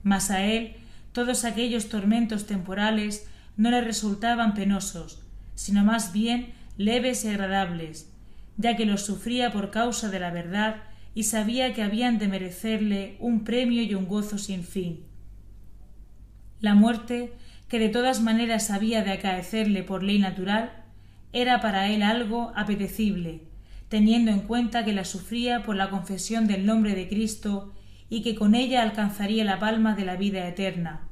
Mas 0.03 0.31
a 0.31 0.45
él 0.45 0.77
todos 1.13 1.45
aquellos 1.45 1.89
tormentos 1.89 2.47
temporales 2.47 3.29
no 3.57 3.71
le 3.71 3.81
resultaban 3.81 4.55
penosos, 4.55 5.23
sino 5.55 5.85
más 5.85 6.13
bien 6.13 6.55
leves 6.77 7.25
y 7.25 7.29
agradables, 7.29 8.11
ya 8.57 8.77
que 8.77 8.87
los 8.87 9.03
sufría 9.05 9.53
por 9.53 9.71
causa 9.71 10.09
de 10.09 10.21
la 10.21 10.31
verdad 10.31 10.77
y 11.15 11.25
sabía 11.25 11.75
que 11.75 11.83
habían 11.83 12.19
de 12.19 12.29
merecerle 12.29 13.17
un 13.21 13.45
premio 13.45 13.83
y 13.83 13.95
un 13.95 14.07
gozo 14.07 14.39
sin 14.39 14.65
fin. 14.65 15.05
La 16.61 16.75
muerte, 16.75 17.35
que 17.69 17.79
de 17.79 17.89
todas 17.89 18.23
maneras 18.23 18.71
había 18.71 19.03
de 19.03 19.13
acaecerle 19.13 19.83
por 19.83 20.03
ley 20.03 20.19
natural, 20.19 20.85
era 21.33 21.61
para 21.61 21.89
él 21.89 22.03
algo 22.03 22.53
apetecible, 22.57 23.43
teniendo 23.89 24.31
en 24.31 24.41
cuenta 24.41 24.85
que 24.85 24.93
la 24.93 25.05
sufría 25.05 25.63
por 25.63 25.77
la 25.77 25.91
confesión 25.91 26.47
del 26.47 26.67
nombre 26.67 26.95
de 26.95 27.09
Cristo 27.09 27.75
y 28.09 28.23
que 28.23 28.35
con 28.35 28.55
ella 28.55 28.83
alcanzaría 28.83 29.45
la 29.45 29.59
palma 29.59 29.95
de 29.95 30.05
la 30.05 30.17
vida 30.17 30.47
eterna. 30.49 31.09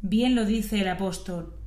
Bien 0.00 0.34
lo 0.34 0.44
dice 0.44 0.80
el 0.80 0.88
apóstol 0.88 1.57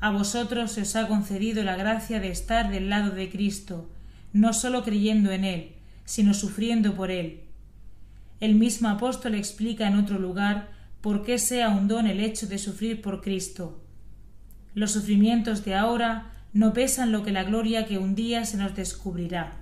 a 0.00 0.10
vosotros 0.10 0.72
se 0.72 0.82
os 0.82 0.94
ha 0.96 1.08
concedido 1.08 1.64
la 1.64 1.76
gracia 1.76 2.20
de 2.20 2.30
estar 2.30 2.70
del 2.70 2.88
lado 2.88 3.10
de 3.10 3.30
Cristo, 3.30 3.90
no 4.32 4.52
sólo 4.52 4.84
creyendo 4.84 5.32
en 5.32 5.44
Él, 5.44 5.72
sino 6.04 6.34
sufriendo 6.34 6.94
por 6.94 7.10
Él. 7.10 7.40
El 8.40 8.54
mismo 8.54 8.88
apóstol 8.88 9.34
explica 9.34 9.88
en 9.88 9.96
otro 9.96 10.18
lugar 10.18 10.68
por 11.00 11.24
qué 11.24 11.38
sea 11.38 11.70
un 11.70 11.88
don 11.88 12.06
el 12.06 12.20
hecho 12.20 12.46
de 12.46 12.58
sufrir 12.58 13.02
por 13.02 13.20
Cristo. 13.20 13.82
Los 14.74 14.92
sufrimientos 14.92 15.64
de 15.64 15.74
ahora 15.74 16.30
no 16.52 16.72
pesan 16.72 17.10
lo 17.10 17.24
que 17.24 17.32
la 17.32 17.42
gloria 17.42 17.86
que 17.86 17.98
un 17.98 18.14
día 18.14 18.44
se 18.44 18.56
nos 18.56 18.76
descubrirá. 18.76 19.52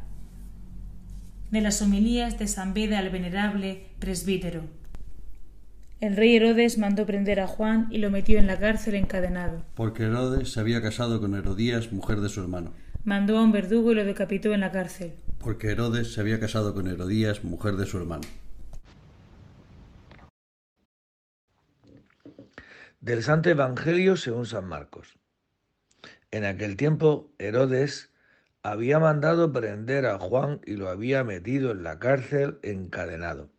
De 1.51 1.61
las 1.63 1.81
homilías 1.81 2.39
de 2.39 2.49
San 2.49 2.75
Beda 2.75 3.01
el 3.01 3.09
Venerable 3.09 3.87
Presbítero. 3.99 4.65
El 5.99 6.15
rey 6.15 6.37
Herodes 6.37 6.77
mandó 6.77 7.07
prender 7.07 7.41
a 7.41 7.47
Juan 7.47 7.89
y 7.91 7.97
lo 7.99 8.11
metió 8.11 8.39
en 8.39 8.47
la 8.47 8.59
cárcel 8.59 8.97
encadenado. 8.97 9.63
Porque 9.75 10.03
Herodes 10.03 10.53
se 10.53 10.61
había 10.61 10.83
casado 10.83 11.23
con 11.23 11.35
Herodías, 11.35 11.91
mujer 11.91 12.21
de 12.21 12.29
su 12.29 12.43
hermano. 12.43 12.75
Mandó 13.05 13.39
a 13.39 13.43
un 13.43 13.51
verdugo 13.51 13.93
y 13.93 13.95
lo 13.95 14.05
decapitó 14.05 14.53
en 14.53 14.61
la 14.61 14.71
cárcel. 14.71 15.15
Porque 15.39 15.71
Herodes 15.71 16.13
se 16.13 16.21
había 16.21 16.39
casado 16.39 16.75
con 16.75 16.87
Herodías, 16.87 17.45
mujer 17.45 17.77
de 17.77 17.87
su 17.87 17.97
hermano. 17.97 18.25
Del 23.01 23.23
Santo 23.23 23.49
Evangelio 23.49 24.19
según 24.19 24.45
San 24.45 24.67
Marcos. 24.67 25.17
En 26.31 26.45
aquel 26.45 26.77
tiempo 26.77 27.33
Herodes 27.39 28.11
había 28.63 28.99
mandado 28.99 29.51
prender 29.51 30.05
a 30.05 30.19
Juan 30.19 30.61
y 30.67 30.73
lo 30.73 30.91
había 30.91 31.25
metido 31.25 31.71
en 31.71 31.85
la 31.85 31.99
cárcel 31.99 32.59
encadenado. 32.63 33.56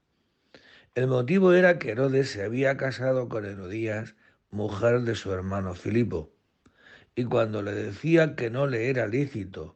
El 0.97 1.05
motivo 1.05 1.53
era 1.53 1.77
que 1.77 1.91
Herodes 1.91 2.31
se 2.31 2.41
había 2.41 2.75
casado 2.75 3.29
con 3.29 3.45
Herodías, 3.45 4.15
mujer 4.49 5.01
de 5.01 5.13
su 5.13 5.31
hermano 5.31 5.75
Filipo, 5.75 6.31
y 7.13 7.25
cuando 7.25 7.61
le 7.61 7.71
decía 7.71 8.35
que 8.35 8.49
no 8.49 8.65
le 8.65 8.89
era 8.89 9.05
lícito 9.05 9.75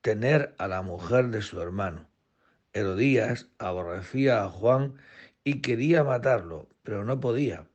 tener 0.00 0.54
a 0.56 0.68
la 0.68 0.80
mujer 0.80 1.28
de 1.28 1.42
su 1.42 1.60
hermano, 1.60 2.08
Herodías 2.72 3.48
aborrecía 3.58 4.44
a 4.44 4.48
Juan 4.48 4.94
y 5.44 5.60
quería 5.60 6.04
matarlo, 6.04 6.70
pero 6.84 7.04
no 7.04 7.20
podía, 7.20 7.66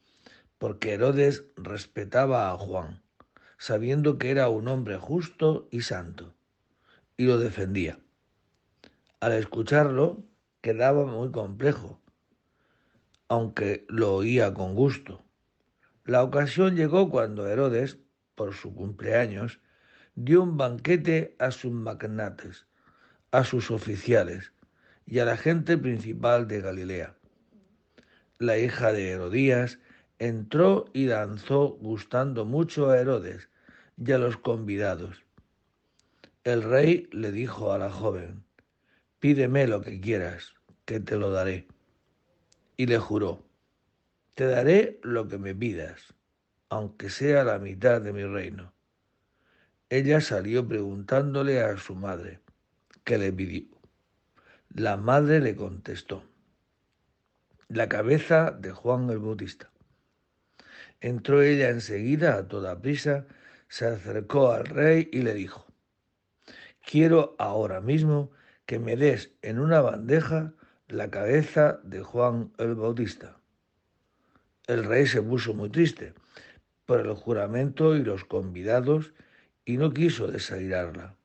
porque 0.58 0.94
Herodes 0.94 1.44
respetaba 1.56 2.50
a 2.50 2.58
Juan, 2.58 3.04
sabiendo 3.60 4.18
que 4.18 4.32
era 4.32 4.50
un 4.50 4.68
hombre 4.68 4.98
justo 4.98 5.68
y 5.70 5.82
santo 5.82 6.34
y 7.16 7.26
lo 7.26 7.38
defendía. 7.38 8.00
Al 9.20 9.34
escucharlo 9.34 10.24
quedaba 10.62 11.06
muy 11.06 11.30
complejo, 11.30 12.02
aunque 13.28 13.86
lo 13.90 14.16
oía 14.16 14.54
con 14.54 14.76
gusto. 14.76 15.24
La 16.06 16.24
ocasión 16.24 16.76
llegó 16.76 17.10
cuando 17.10 17.48
Herodes, 17.48 17.98
por 18.36 18.54
su 18.54 18.74
cumpleaños, 18.74 19.60
dio 20.16 20.42
un 20.42 20.58
banquete 20.58 21.36
a 21.40 21.52
sus 21.52 21.72
magnates, 21.72 22.66
a 23.32 23.44
sus 23.44 23.72
oficiales 23.72 24.54
y 25.06 25.20
a 25.20 25.26
la 25.26 25.38
gente 25.38 25.78
principal 25.78 26.48
de 26.48 26.62
Galilea. 26.62 27.16
La 28.40 28.58
hija 28.58 28.94
de 28.94 29.12
Herodías 29.12 29.80
entró 30.20 30.86
y 30.94 31.06
danzó 31.06 31.70
gustando 31.82 32.46
mucho 32.46 32.90
a 32.90 33.00
Herodes 33.00 33.50
y 33.98 34.12
a 34.12 34.18
los 34.18 34.38
convidados. 34.38 35.24
El 36.44 36.64
rey 36.64 37.10
le 37.12 37.32
dijo 37.32 37.74
a 37.74 37.78
la 37.78 37.90
joven, 37.90 38.44
pídeme 39.20 39.68
lo 39.68 39.82
que 39.82 40.00
quieras, 40.00 40.54
que 40.86 41.00
te 41.00 41.18
lo 41.18 41.32
daré. 41.32 41.68
Y 42.80 42.86
le 42.86 43.00
juró, 43.00 43.44
te 44.36 44.46
daré 44.46 45.00
lo 45.02 45.28
que 45.28 45.40
me 45.40 45.56
pidas, 45.56 46.14
aunque 46.70 47.10
sea 47.10 47.44
la 47.44 47.58
mitad 47.58 48.00
de 48.02 48.14
mi 48.14 48.24
reino. 48.24 48.72
Ella 49.90 50.22
salió 50.22 50.68
preguntándole 50.68 51.60
a 51.60 51.76
su 51.78 51.96
madre, 51.96 52.40
¿qué 53.04 53.18
le 53.18 53.34
pidió? 53.34 53.66
La 54.70 54.96
madre 54.96 55.40
le 55.40 55.56
contestó, 55.56 56.24
la 57.68 57.90
cabeza 57.90 58.52
de 58.52 58.72
Juan 58.72 59.10
el 59.10 59.18
Bautista. 59.18 59.72
Entró 61.02 61.42
ella 61.42 61.70
enseguida 61.70 62.36
a 62.36 62.48
toda 62.48 62.80
prisa, 62.80 63.26
se 63.70 63.88
acercó 63.88 64.52
al 64.52 64.68
rey 64.68 65.10
y 65.12 65.24
le 65.24 65.34
dijo, 65.34 65.66
quiero 66.86 67.36
ahora 67.40 67.82
mismo 67.82 68.30
que 68.68 68.78
me 68.78 68.96
des 68.96 69.32
en 69.42 69.58
una 69.58 69.82
bandeja 69.82 70.54
la 70.88 71.10
cabeza 71.10 71.80
de 71.84 72.02
Juan 72.02 72.52
el 72.58 72.76
Bautista. 72.76 73.38
El 74.68 74.86
rey 74.86 75.06
se 75.06 75.22
puso 75.22 75.54
muy 75.54 75.70
triste 75.70 76.14
por 76.86 77.02
el 77.02 77.14
juramento 77.14 77.96
y 77.96 78.04
los 78.04 78.26
convidados 78.26 79.14
y 79.66 79.78
no 79.78 79.94
quiso 79.94 80.28
desairarla. 80.28 81.16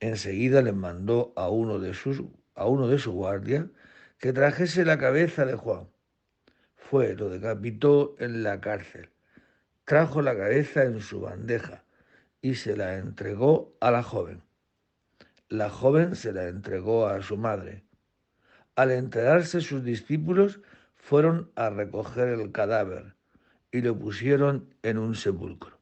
Enseguida 0.00 0.62
le 0.62 0.72
mandó 0.72 1.32
a 1.36 1.48
uno 1.48 1.78
de 1.78 1.94
sus 1.94 2.22
a 2.54 2.66
uno 2.66 2.88
de 2.88 2.98
su 2.98 3.12
guardia 3.12 3.70
que 4.18 4.32
trajese 4.32 4.84
la 4.84 4.98
cabeza 4.98 5.46
de 5.46 5.54
Juan. 5.54 5.88
Fue, 6.76 7.14
lo 7.14 7.30
decapitó 7.30 8.16
en 8.18 8.42
la 8.42 8.60
cárcel, 8.60 9.10
trajo 9.84 10.20
la 10.20 10.36
cabeza 10.36 10.84
en 10.84 11.00
su 11.00 11.20
bandeja 11.20 11.84
y 12.42 12.56
se 12.56 12.76
la 12.76 12.98
entregó 12.98 13.76
a 13.80 13.90
la 13.90 14.02
joven 14.02 14.42
la 15.50 15.68
joven 15.68 16.14
se 16.14 16.32
la 16.32 16.46
entregó 16.46 17.08
a 17.08 17.20
su 17.22 17.36
madre. 17.36 17.82
Al 18.76 18.90
enterarse 18.90 19.60
sus 19.60 19.84
discípulos 19.84 20.60
fueron 20.96 21.50
a 21.54 21.70
recoger 21.70 22.28
el 22.28 22.52
cadáver 22.52 23.14
y 23.72 23.80
lo 23.80 23.98
pusieron 23.98 24.74
en 24.82 24.98
un 24.98 25.14
sepulcro. 25.14 25.78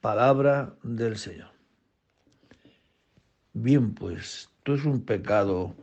Palabra 0.00 0.74
del 0.82 1.16
Señor. 1.16 1.50
Bien, 3.52 3.94
pues 3.94 4.48
esto 4.58 4.74
es 4.74 4.84
un 4.84 5.04
pecado 5.04 5.74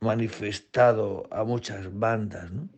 manifestado 0.00 1.28
a 1.30 1.44
muchas 1.44 1.98
bandas, 1.98 2.50
¿no? 2.50 2.68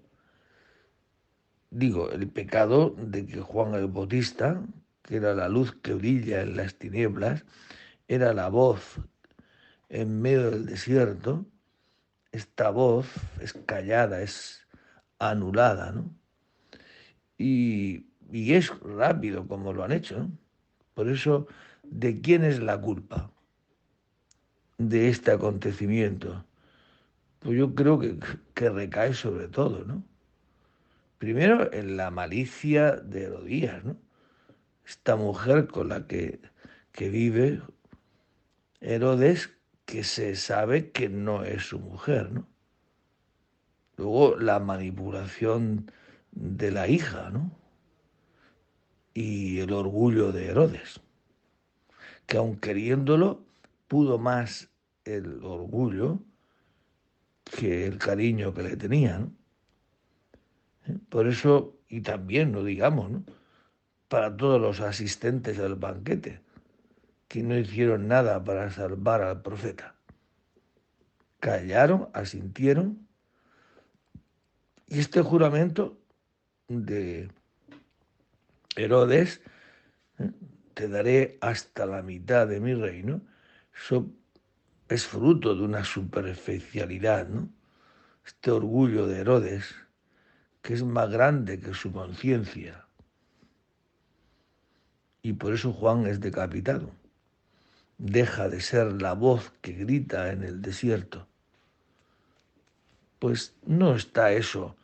Digo, 1.71 2.11
el 2.11 2.29
pecado 2.29 2.95
de 2.99 3.25
que 3.25 3.41
Juan 3.41 3.75
el 3.75 3.87
Bautista, 3.87 4.63
que 5.03 5.17
era 5.17 5.35
la 5.35 5.49
luz 5.49 5.75
que 5.81 5.95
brilla 5.95 6.43
en 6.43 6.57
las 6.57 6.75
tinieblas, 6.75 7.47
era 8.09 8.35
la 8.35 8.49
voz 8.49 8.99
en 9.89 10.21
medio 10.21 10.51
del 10.51 10.67
desierto, 10.67 11.47
esta 12.33 12.71
voz 12.71 13.07
es 13.41 13.53
callada, 13.53 14.23
es 14.23 14.67
anulada, 15.19 15.93
¿no? 15.93 16.11
Y, 17.39 18.07
es 18.33 18.71
rápido 18.81 19.47
como 19.47 19.75
lo 19.75 19.85
han 19.85 19.93
hecho. 19.93 20.31
Por 20.95 21.09
eso, 21.09 21.47
¿de 21.83 22.21
quién 22.23 22.45
es 22.45 22.61
la 22.61 22.81
culpa 22.81 23.31
de 24.79 25.11
este 25.11 25.33
acontecimiento? 25.33 26.45
Pues 27.41 27.59
yo 27.59 27.75
creo 27.75 27.99
que, 27.99 28.19
que 28.55 28.71
recae 28.71 29.13
sobre 29.13 29.49
todo, 29.49 29.85
¿no? 29.85 30.03
Primero 31.19 31.73
en 31.73 31.97
la 31.97 32.11
malicia 32.11 32.93
de 32.93 33.25
Herodías, 33.25 33.85
¿no? 33.85 33.97
Esta 34.87 35.17
mujer 35.17 35.67
con 35.69 35.91
la 35.91 36.07
que, 36.07 36.41
que 36.91 37.11
vive 37.11 37.61
Herodes 38.81 39.51
que 39.93 40.05
se 40.05 40.37
sabe 40.37 40.91
que 40.91 41.11
no 41.11 41.45
es 41.45 41.65
su 41.65 41.79
mujer, 41.79 42.33
¿no? 42.33 42.49
Luego 43.99 44.39
la 44.39 44.59
manipulación 44.59 45.93
de 46.31 46.71
la 46.71 46.89
hija, 46.89 47.29
¿no? 47.29 47.55
Y 49.13 49.59
el 49.59 49.71
orgullo 49.71 50.33
de 50.33 50.47
Herodes, 50.47 51.03
que 52.27 52.39
aun 52.39 52.57
queriéndolo, 52.57 53.45
pudo 53.87 54.17
más 54.17 54.71
el 55.05 55.45
orgullo 55.45 56.21
que 57.45 57.87
el 57.87 57.99
cariño 57.99 58.55
que 58.55 58.63
le 58.63 58.79
tenía, 58.79 59.19
¿no? 59.19 59.31
¿Eh? 60.87 60.97
Por 61.11 61.29
eso, 61.29 61.77
y 61.87 62.01
también, 62.01 62.51
no 62.51 62.65
digamos, 62.65 63.11
¿no? 63.11 63.25
Para 64.09 64.35
todos 64.35 64.59
los 64.59 64.81
asistentes 64.81 65.59
al 65.59 65.75
banquete, 65.75 66.41
que 67.33 67.43
no 67.43 67.57
hicieron 67.57 68.09
nada 68.09 68.45
para 68.45 68.71
salvar 68.71 69.23
al 69.23 69.41
profeta. 69.41 69.95
Callaron, 71.41 72.11
asintieron, 72.13 73.09
y 74.87 74.99
este 74.99 75.23
juramento 75.23 75.99
de 76.69 77.31
Herodes, 78.77 79.41
¿eh? 80.19 80.31
te 80.75 80.89
daré 80.89 81.39
hasta 81.41 81.87
la 81.87 82.03
mitad 82.03 82.47
de 82.47 82.61
mi 82.61 82.75
reino, 82.75 83.23
eso 83.75 84.13
es 84.91 85.07
fruto 85.07 85.55
de 85.55 85.63
una 85.63 85.85
superficialidad. 85.85 87.29
Este 88.27 88.51
orgullo 88.51 89.07
de 89.07 89.21
Herodes, 89.21 89.75
que 90.61 90.75
es 90.75 90.85
más 90.85 91.09
grande 91.09 91.59
que 91.59 91.73
su 91.73 91.93
conciencia. 91.93 92.85
Y 95.23 95.33
por 95.33 95.55
eso 95.55 95.73
Juan 95.73 96.07
es 96.07 96.21
decapitado 96.21 97.01
deja 98.03 98.49
de 98.49 98.61
ser 98.61 99.01
la 99.01 99.13
voz 99.13 99.53
que 99.61 99.75
grita 99.75 100.33
en 100.33 100.43
el 100.43 100.61
desierto. 100.61 101.29
Pues 103.21 103.55
no 103.65 103.95
está 103.95 104.33
eso, 104.33 104.77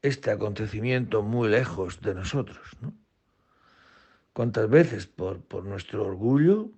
este 0.00 0.30
acontecimiento 0.30 1.22
muy 1.22 1.50
lejos 1.50 2.00
de 2.00 2.14
nosotros, 2.14 2.70
¿no? 2.80 2.94
¿Cuántas 4.32 4.70
veces 4.70 5.06
por, 5.06 5.42
por 5.42 5.64
nuestro 5.64 6.06
orgullo, 6.06 6.70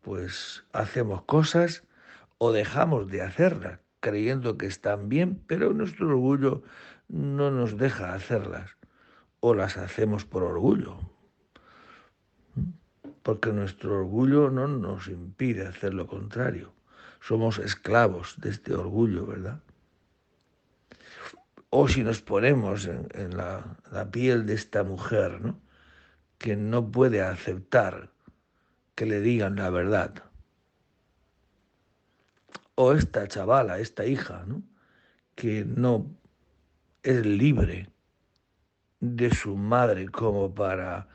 pues 0.00 0.64
hacemos 0.72 1.22
cosas 1.22 1.82
o 2.38 2.52
dejamos 2.52 3.08
de 3.10 3.22
hacerlas, 3.22 3.80
creyendo 3.98 4.58
que 4.58 4.66
están 4.66 5.08
bien, 5.08 5.42
pero 5.48 5.72
nuestro 5.72 6.06
orgullo 6.06 6.62
no 7.08 7.50
nos 7.50 7.78
deja 7.78 8.14
hacerlas, 8.14 8.76
o 9.40 9.54
las 9.54 9.76
hacemos 9.76 10.24
por 10.24 10.44
orgullo, 10.44 11.00
porque 13.22 13.52
nuestro 13.52 14.00
orgullo 14.00 14.50
no 14.50 14.66
nos 14.66 15.08
impide 15.08 15.66
hacer 15.66 15.94
lo 15.94 16.06
contrario. 16.06 16.72
Somos 17.20 17.58
esclavos 17.58 18.40
de 18.40 18.50
este 18.50 18.74
orgullo, 18.74 19.26
¿verdad? 19.26 19.60
O 21.70 21.88
si 21.88 22.02
nos 22.02 22.20
ponemos 22.20 22.86
en, 22.86 23.36
la, 23.36 23.78
la, 23.90 24.10
piel 24.10 24.44
de 24.44 24.54
esta 24.54 24.82
mujer, 24.82 25.40
¿no? 25.40 25.58
que 26.38 26.56
no 26.56 26.90
puede 26.90 27.22
aceptar 27.22 28.10
que 28.94 29.06
le 29.06 29.20
digan 29.20 29.56
la 29.56 29.70
verdad. 29.70 30.24
O 32.74 32.92
esta 32.92 33.26
chavala, 33.28 33.78
esta 33.78 34.04
hija, 34.04 34.44
¿no? 34.46 34.62
que 35.34 35.64
no 35.64 36.14
es 37.02 37.24
libre 37.24 37.88
de 39.00 39.34
su 39.34 39.56
madre 39.56 40.08
como 40.08 40.54
para 40.54 41.08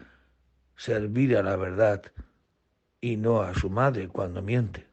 servir 0.78 1.36
a 1.36 1.44
la 1.44 1.58
verdad 1.58 2.04
y 3.02 3.18
no 3.18 3.42
a 3.42 3.54
su 3.54 3.70
madre 3.70 4.08
cuando 4.08 4.42
miente. 4.42 4.88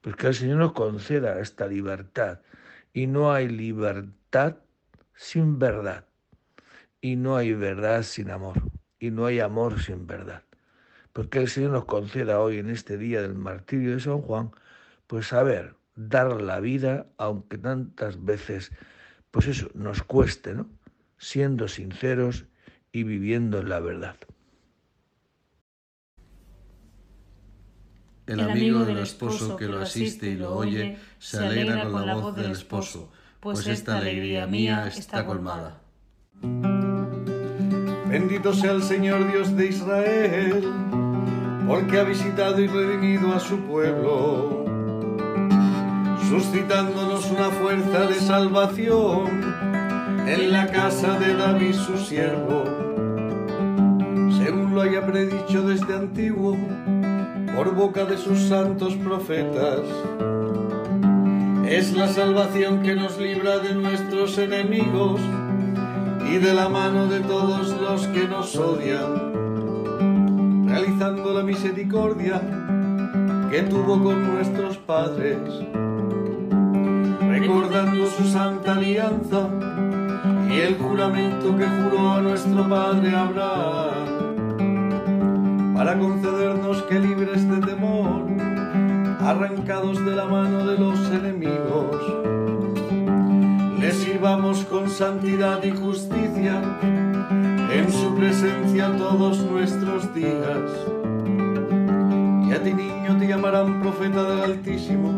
Pues 0.00 0.16
que 0.16 0.28
el 0.28 0.34
Señor 0.34 0.56
nos 0.56 0.72
conceda 0.72 1.38
esta 1.40 1.66
libertad 1.66 2.40
y 2.92 3.06
no 3.06 3.32
hay 3.32 3.48
libertad 3.48 4.56
sin 5.14 5.58
verdad 5.58 6.06
y 7.00 7.16
no 7.16 7.36
hay 7.36 7.52
verdad 7.52 8.02
sin 8.02 8.30
amor 8.30 8.62
y 8.98 9.10
no 9.10 9.26
hay 9.26 9.40
amor 9.40 9.80
sin 9.80 10.06
verdad. 10.06 10.42
Porque 11.12 11.40
el 11.40 11.48
Señor 11.48 11.72
nos 11.72 11.84
conceda 11.84 12.40
hoy 12.40 12.58
en 12.58 12.70
este 12.70 12.96
día 12.96 13.20
del 13.20 13.34
martirio 13.34 13.92
de 13.92 14.00
San 14.00 14.22
Juan, 14.22 14.52
pues 15.06 15.28
saber 15.28 15.74
dar 15.96 16.40
la 16.40 16.60
vida, 16.60 17.06
aunque 17.18 17.58
tantas 17.58 18.24
veces, 18.24 18.72
pues 19.30 19.46
eso, 19.48 19.70
nos 19.74 20.02
cueste, 20.02 20.54
¿no? 20.54 20.70
Siendo 21.18 21.68
sinceros 21.68 22.46
y 22.92 23.02
viviendo 23.04 23.60
en 23.60 23.68
la 23.68 23.80
verdad. 23.80 24.16
El 28.26 28.40
amigo 28.40 28.84
del 28.84 28.98
esposo 28.98 29.56
que 29.56 29.66
lo 29.66 29.80
asiste 29.80 30.28
y 30.28 30.36
lo 30.36 30.54
oye 30.54 30.98
se 31.18 31.38
alegra 31.38 31.90
con 31.90 32.06
la 32.06 32.14
voz 32.14 32.36
del 32.36 32.52
esposo, 32.52 33.10
pues 33.40 33.66
esta 33.66 33.98
alegría 33.98 34.46
mía 34.46 34.86
está 34.86 35.26
colmada. 35.26 35.80
Bendito 38.08 38.54
sea 38.54 38.72
el 38.72 38.82
Señor 38.82 39.30
Dios 39.32 39.56
de 39.56 39.66
Israel, 39.66 40.64
porque 41.66 41.98
ha 41.98 42.04
visitado 42.04 42.60
y 42.60 42.68
redimido 42.68 43.32
a 43.32 43.40
su 43.40 43.58
pueblo, 43.60 44.64
suscitándonos 46.28 47.28
una 47.30 47.50
fuerza 47.50 48.06
de 48.06 48.14
salvación 48.14 49.79
en 50.26 50.52
la 50.52 50.66
casa 50.66 51.18
de 51.18 51.34
David 51.34 51.74
su 51.74 51.98
siervo, 51.98 52.64
según 54.42 54.74
lo 54.74 54.82
haya 54.82 55.06
predicho 55.06 55.62
desde 55.62 55.94
antiguo 55.94 56.56
por 57.54 57.74
boca 57.74 58.04
de 58.04 58.16
sus 58.16 58.40
santos 58.40 58.94
profetas. 58.96 59.80
Es 61.66 61.92
la 61.92 62.08
salvación 62.08 62.82
que 62.82 62.94
nos 62.94 63.18
libra 63.18 63.58
de 63.58 63.74
nuestros 63.74 64.38
enemigos 64.38 65.20
y 66.30 66.38
de 66.38 66.54
la 66.54 66.68
mano 66.68 67.06
de 67.06 67.20
todos 67.20 67.74
los 67.80 68.06
que 68.08 68.28
nos 68.28 68.56
odian, 68.56 70.68
realizando 70.68 71.32
la 71.32 71.42
misericordia 71.42 72.40
que 73.50 73.62
tuvo 73.62 74.02
con 74.02 74.34
nuestros 74.34 74.76
padres, 74.78 75.38
recordando 77.20 78.06
su 78.06 78.28
santa 78.28 78.74
alianza 78.74 79.48
y 80.50 80.60
el 80.60 80.76
juramento 80.78 81.56
que 81.56 81.64
juró 81.64 82.10
a 82.10 82.20
nuestro 82.20 82.68
padre 82.68 83.14
Abraham 83.14 84.30
para 85.74 85.96
concedernos 85.96 86.82
que 86.82 86.98
libres 86.98 87.48
de 87.48 87.60
temor, 87.60 88.26
arrancados 89.20 90.04
de 90.04 90.10
la 90.16 90.24
mano 90.26 90.66
de 90.66 90.76
los 90.76 90.98
enemigos, 91.10 91.96
le 93.78 93.92
sirvamos 93.92 94.64
con 94.64 94.90
santidad 94.90 95.62
y 95.62 95.70
justicia 95.70 96.60
en 97.72 97.92
su 97.92 98.14
presencia 98.16 98.94
todos 98.98 99.38
nuestros 99.38 100.12
días. 100.12 100.68
Y 102.48 102.52
a 102.52 102.62
ti 102.62 102.74
niño 102.74 103.16
te 103.18 103.28
llamarán 103.28 103.80
profeta 103.80 104.24
del 104.24 104.40
Altísimo, 104.40 105.16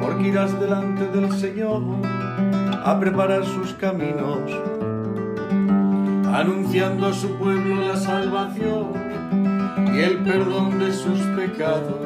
porque 0.00 0.28
irás 0.28 0.60
delante 0.60 1.08
del 1.08 1.32
Señor 1.32 1.82
a 2.84 3.00
preparar 3.00 3.46
sus 3.46 3.72
caminos, 3.72 4.42
anunciando 6.34 7.06
a 7.06 7.14
su 7.14 7.34
pueblo 7.38 7.76
la 7.76 7.96
salvación 7.96 8.92
y 9.94 10.00
el 10.00 10.18
perdón 10.18 10.78
de 10.78 10.92
sus 10.92 11.18
pecados. 11.28 11.98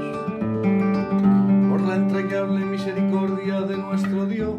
Por 1.68 1.80
la 1.80 1.96
entrañable 1.96 2.64
misericordia 2.64 3.62
de 3.62 3.76
nuestro 3.76 4.24
Dios, 4.26 4.54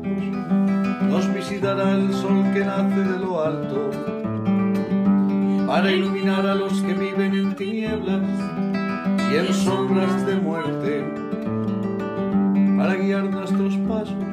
nos 1.08 1.34
visitará 1.34 1.92
el 1.92 2.14
sol 2.14 2.44
que 2.54 2.66
nace 2.66 3.00
de 3.00 3.18
lo 3.18 3.42
alto, 3.42 3.90
para 5.68 5.90
iluminar 5.90 6.46
a 6.46 6.56
los 6.56 6.82
que 6.82 6.96
viven 6.96 7.34
en 7.34 7.56
tinieblas 7.56 8.28
y 9.32 9.36
en 9.38 9.54
sombras 9.54 10.26
de 10.26 10.36
muerte, 10.36 11.14
para 12.78 12.96
guiar 12.96 13.24
nuestros 13.24 13.78
pasos 13.88 14.29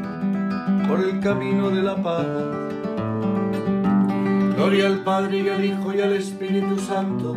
por 0.89 1.01
el 1.01 1.21
camino 1.21 1.71
de 1.71 1.83
la 1.83 1.97
paz. 1.97 2.27
Gloria 4.57 4.87
al 4.87 5.05
Padre 5.05 5.39
y 5.39 5.49
al 5.49 5.65
Hijo 5.65 5.93
y 5.93 6.01
al 6.01 6.13
Espíritu 6.15 6.79
Santo 6.79 7.37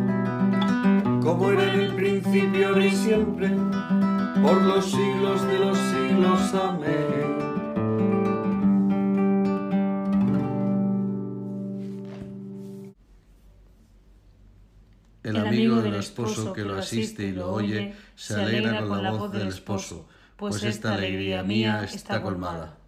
como 1.22 1.50
era 1.50 1.74
en 1.74 1.80
el 1.80 1.94
principio, 1.94 2.68
ahora 2.68 2.86
y 2.86 2.90
siempre, 2.90 3.48
por 4.42 4.62
los 4.62 4.90
siglos 4.90 5.46
de 5.46 5.58
los 5.58 5.78
siglos. 5.78 6.54
Amén. 6.54 7.38
El 15.22 15.36
amigo 15.36 15.76
del 15.76 15.94
esposo 15.94 16.52
que 16.52 16.62
lo 16.62 16.76
asiste 16.76 17.24
y 17.24 17.32
lo 17.32 17.52
oye 17.52 17.94
se 18.16 18.34
alegra 18.34 18.84
con 18.86 19.02
la 19.02 19.12
voz 19.12 19.30
del 19.32 19.48
esposo, 19.48 20.08
pues 20.36 20.62
esta 20.64 20.94
alegría 20.94 21.42
mía 21.42 21.84
está 21.84 22.22
colmada. 22.22 22.79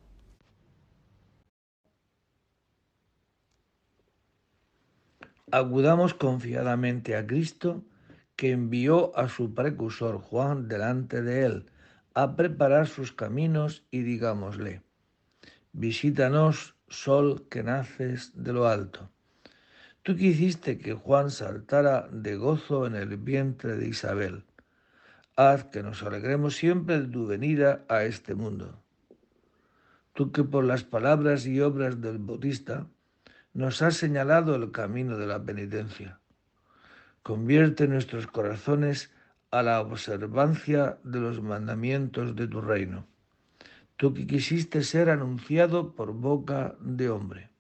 Acudamos 5.55 6.15
confiadamente 6.15 7.15
a 7.15 7.27
Cristo 7.27 7.85
que 8.37 8.53
envió 8.53 9.15
a 9.19 9.29
su 9.29 9.53
precursor 9.53 10.17
Juan 10.17 10.67
delante 10.67 11.21
de 11.21 11.45
él 11.45 11.67
a 12.15 12.37
preparar 12.37 12.87
sus 12.87 13.13
caminos 13.13 13.85
y 13.91 14.01
digámosle, 14.01 14.81
visítanos, 15.75 16.75
sol 16.89 17.49
que 17.51 17.63
naces 17.63 18.33
de 18.35 18.55
lo 18.55 18.67
alto. 18.67 19.11
Tú 20.03 20.17
que 20.17 20.29
hiciste 20.29 20.79
que 20.79 20.95
Juan 20.95 21.31
saltara 21.31 22.09
de 22.11 22.35
gozo 22.37 22.87
en 22.87 22.95
el 22.95 23.19
vientre 23.19 23.77
de 23.77 23.89
Isabel, 23.89 24.47
haz 25.37 25.65
que 25.65 25.83
nos 25.83 26.03
alegremos 26.03 26.57
siempre 26.57 26.99
de 26.99 27.09
tu 27.09 27.27
venida 27.27 27.85
a 27.91 28.05
este 28.05 28.35
mundo. 28.35 28.83
Tú 30.15 30.33
que 30.33 30.45
por 30.45 30.65
las 30.65 30.83
palabras 30.83 31.47
y 31.47 31.61
obras 31.61 32.01
del 32.01 32.17
Bautista 32.17 32.87
nos 33.55 33.83
has 33.83 33.97
señalado 33.97 34.55
el 34.55 34.71
camino 34.71 35.19
de 35.19 35.27
la 35.27 35.45
penitencia 35.45 36.19
Convierte 37.23 37.87
nuestros 37.87 38.27
corazones 38.27 39.13
a 39.53 39.63
la 39.63 39.81
observancia 39.81 40.99
de 41.05 41.21
los 41.21 41.41
mandamientos 41.41 42.35
de 42.35 42.49
tu 42.49 42.61
reino. 42.61 43.07
Tú 43.97 44.13
que 44.13 44.27
quisiste 44.27 44.83
ser 44.83 45.09
anunciado 45.09 45.95
por 45.95 46.15
boca 46.15 46.75
de 46.81 47.11
hombre. 47.11 47.51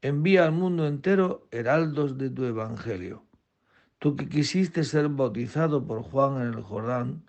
Envía 0.00 0.44
al 0.44 0.50
mundo 0.50 0.88
entero 0.88 1.46
heraldos 1.52 2.18
de 2.18 2.30
tu 2.30 2.44
evangelio. 2.44 3.22
Tú 4.00 4.16
que 4.16 4.28
quisiste 4.28 4.82
ser 4.82 5.08
bautizado 5.08 5.86
por 5.86 6.02
Juan 6.02 6.42
en 6.42 6.48
el 6.48 6.62
Jordán, 6.62 7.22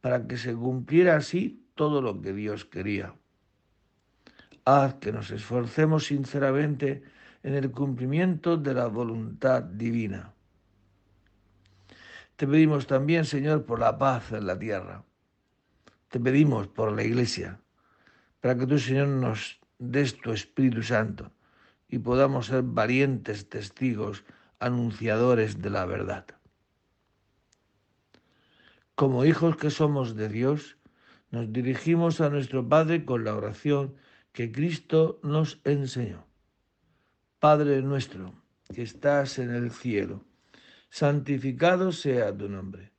para 0.00 0.26
que 0.26 0.38
se 0.38 0.54
cumpliera 0.54 1.16
así 1.16 1.66
todo 1.74 2.00
lo 2.00 2.22
que 2.22 2.32
Dios 2.32 2.64
quería. 2.64 3.14
Haz 4.66 4.96
que 4.96 5.12
nos 5.12 5.30
esforcemos 5.30 6.06
sinceramente 6.06 7.02
en 7.42 7.54
el 7.54 7.70
cumplimiento 7.70 8.58
de 8.58 8.74
la 8.74 8.88
voluntad 8.88 9.62
divina 9.62 10.36
te 12.36 12.46
pedimos 12.46 12.86
también, 12.86 13.24
Señor, 13.24 13.64
por 13.64 13.80
la 13.80 13.96
paz 13.96 14.32
en 14.32 14.46
la 14.46 14.58
tierra. 14.58 15.04
Te 16.08 16.20
pedimos 16.20 16.68
por 16.68 16.92
la 16.92 17.02
Iglesia, 17.02 17.60
para 18.40 18.56
que 18.56 18.66
tú, 18.66 18.78
Señor, 18.78 19.08
nos 19.08 19.58
des 19.78 20.20
tu 20.20 20.32
Espíritu 20.32 20.82
Santo 20.82 21.32
y 21.88 21.98
podamos 21.98 22.46
ser 22.46 22.62
valientes 22.62 23.48
testigos, 23.48 24.24
anunciadores 24.58 25.62
de 25.62 25.70
la 25.70 25.86
verdad. 25.86 26.26
Como 28.94 29.24
hijos 29.24 29.56
que 29.56 29.70
somos 29.70 30.14
de 30.14 30.28
Dios, 30.28 30.76
nos 31.30 31.50
dirigimos 31.50 32.20
a 32.20 32.28
nuestro 32.28 32.68
Padre 32.68 33.06
con 33.06 33.24
la 33.24 33.34
oración 33.34 33.96
que 34.36 34.52
Cristo 34.52 35.18
nos 35.22 35.60
enseñó. 35.64 36.26
Padre 37.40 37.80
nuestro, 37.80 38.34
que 38.74 38.82
estás 38.82 39.38
en 39.38 39.54
el 39.54 39.70
cielo 39.70 40.26
santificado 40.90 41.90
sea 41.90 42.36
tu 42.36 42.46
nombre. 42.46 42.92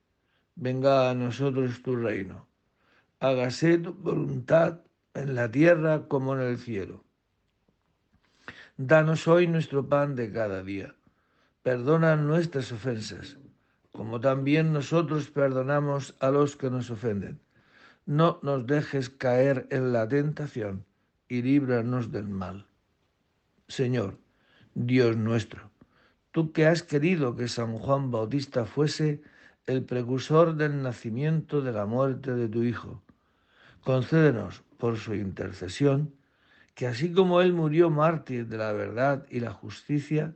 Venga 0.55 1.11
a 1.11 1.13
nosotros 1.13 1.83
tu 1.83 1.95
reino. 1.95 2.47
Hágase 3.19 3.77
tu 3.77 3.93
voluntad 3.93 4.81
en 5.13 5.35
la 5.35 5.51
tierra 5.51 6.07
como 6.07 6.33
en 6.33 6.41
el 6.41 6.57
cielo. 6.57 7.03
Danos 8.75 9.27
hoy 9.27 9.45
nuestro 9.45 9.87
pan 9.87 10.15
de 10.15 10.31
cada 10.31 10.63
día. 10.63 10.95
Perdona 11.61 12.15
nuestras 12.15 12.71
ofensas, 12.71 13.37
como 13.91 14.19
también 14.19 14.73
nosotros 14.73 15.29
perdonamos 15.29 16.15
a 16.19 16.31
los 16.31 16.55
que 16.55 16.71
nos 16.71 16.89
ofenden. 16.89 17.39
No 18.07 18.39
nos 18.41 18.65
dejes 18.65 19.11
caer 19.11 19.67
en 19.69 19.93
la 19.93 20.07
tentación 20.07 20.87
y 21.27 21.41
líbranos 21.41 22.11
del 22.11 22.27
mal. 22.27 22.67
Señor, 23.67 24.17
Dios 24.73 25.17
nuestro 25.17 25.69
tú 26.37 26.51
que 26.51 26.67
has 26.67 26.83
querido 26.83 27.35
que 27.35 27.47
San 27.47 27.79
Juan 27.79 28.11
Bautista 28.11 28.65
fuese 28.65 29.23
el 29.65 29.83
precursor 29.83 30.55
del 30.55 30.83
nacimiento 30.83 31.61
de 31.61 31.71
la 31.71 31.87
muerte 31.87 32.35
de 32.35 32.47
tu 32.47 32.61
Hijo, 32.61 33.01
concédenos 33.81 34.61
por 34.77 34.97
su 34.97 35.15
intercesión 35.15 36.13
que 36.75 36.85
así 36.85 37.11
como 37.11 37.41
Él 37.41 37.53
murió 37.53 37.89
mártir 37.89 38.45
de 38.45 38.59
la 38.59 38.71
verdad 38.71 39.25
y 39.31 39.39
la 39.39 39.51
justicia, 39.51 40.35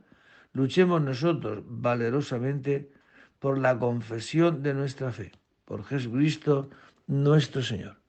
luchemos 0.52 1.00
nosotros 1.00 1.62
valerosamente 1.68 2.90
por 3.38 3.58
la 3.58 3.78
confesión 3.78 4.60
de 4.60 4.74
nuestra 4.74 5.12
fe, 5.12 5.30
por 5.64 5.84
Jesucristo 5.84 6.68
nuestro 7.06 7.62
Señor. 7.62 8.00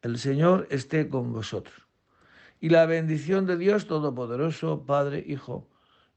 El 0.00 0.16
Señor 0.16 0.66
esté 0.70 1.10
con 1.10 1.34
vosotros. 1.34 1.89
Y 2.60 2.68
la 2.68 2.84
bendición 2.84 3.46
de 3.46 3.56
Dios 3.56 3.86
Todopoderoso, 3.86 4.84
Padre, 4.84 5.24
Hijo 5.26 5.68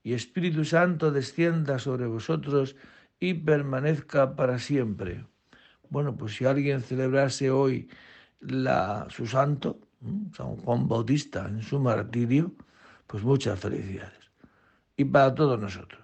y 0.03 0.13
Espíritu 0.13 0.65
Santo 0.65 1.12
descienda 1.12 1.79
sobre 1.79 2.06
vosotros 2.06 2.75
y 3.19 3.34
permanezca 3.34 4.36
para 4.36 4.60
siempre. 4.60 5.25
Bueno, 5.89 6.17
pues 6.17 6.36
si 6.36 6.45
alguien 6.45 6.82
celebrase 6.82 7.49
hoy 7.49 7.88
la, 8.41 9.08
su 9.10 9.25
santo, 9.25 9.79
San 10.36 10.58
Juan 10.58 10.89
Bautista, 10.89 11.47
en 11.47 11.62
su 11.62 11.79
martirio, 11.79 12.53
pues 13.08 13.23
muchas 13.23 13.58
felicidades. 13.60 14.32
Y 14.97 15.06
para 15.06 15.34
todos 15.34 15.58
nosotros, 15.58 16.03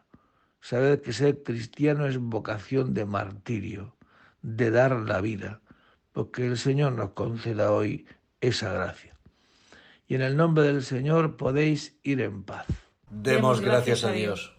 saber 0.61 1.01
que 1.01 1.11
ser 1.11 1.43
cristiano 1.43 2.05
es 2.05 2.17
vocación 2.17 2.93
de 2.93 3.05
martirio, 3.05 3.97
de 4.41 4.71
dar 4.71 4.91
la 4.93 5.19
vida, 5.19 5.59
porque 6.13 6.47
el 6.47 6.57
Señor 6.57 6.93
nos 6.93 7.09
conceda 7.09 7.73
hoy 7.73 8.07
esa 8.39 8.71
gracia. 8.71 9.18
Y 10.09 10.15
en 10.15 10.23
el 10.23 10.35
nombre 10.35 10.63
del 10.63 10.81
Señor 10.83 11.37
podéis 11.37 11.99
ir 12.01 12.19
en 12.21 12.43
paz. 12.43 12.65
Demos 13.11 13.61
gracias 13.61 14.03
a 14.03 14.11
Dios. 14.11 14.55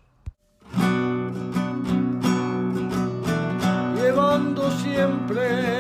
Llevando 3.97 4.71
siempre 4.71 5.80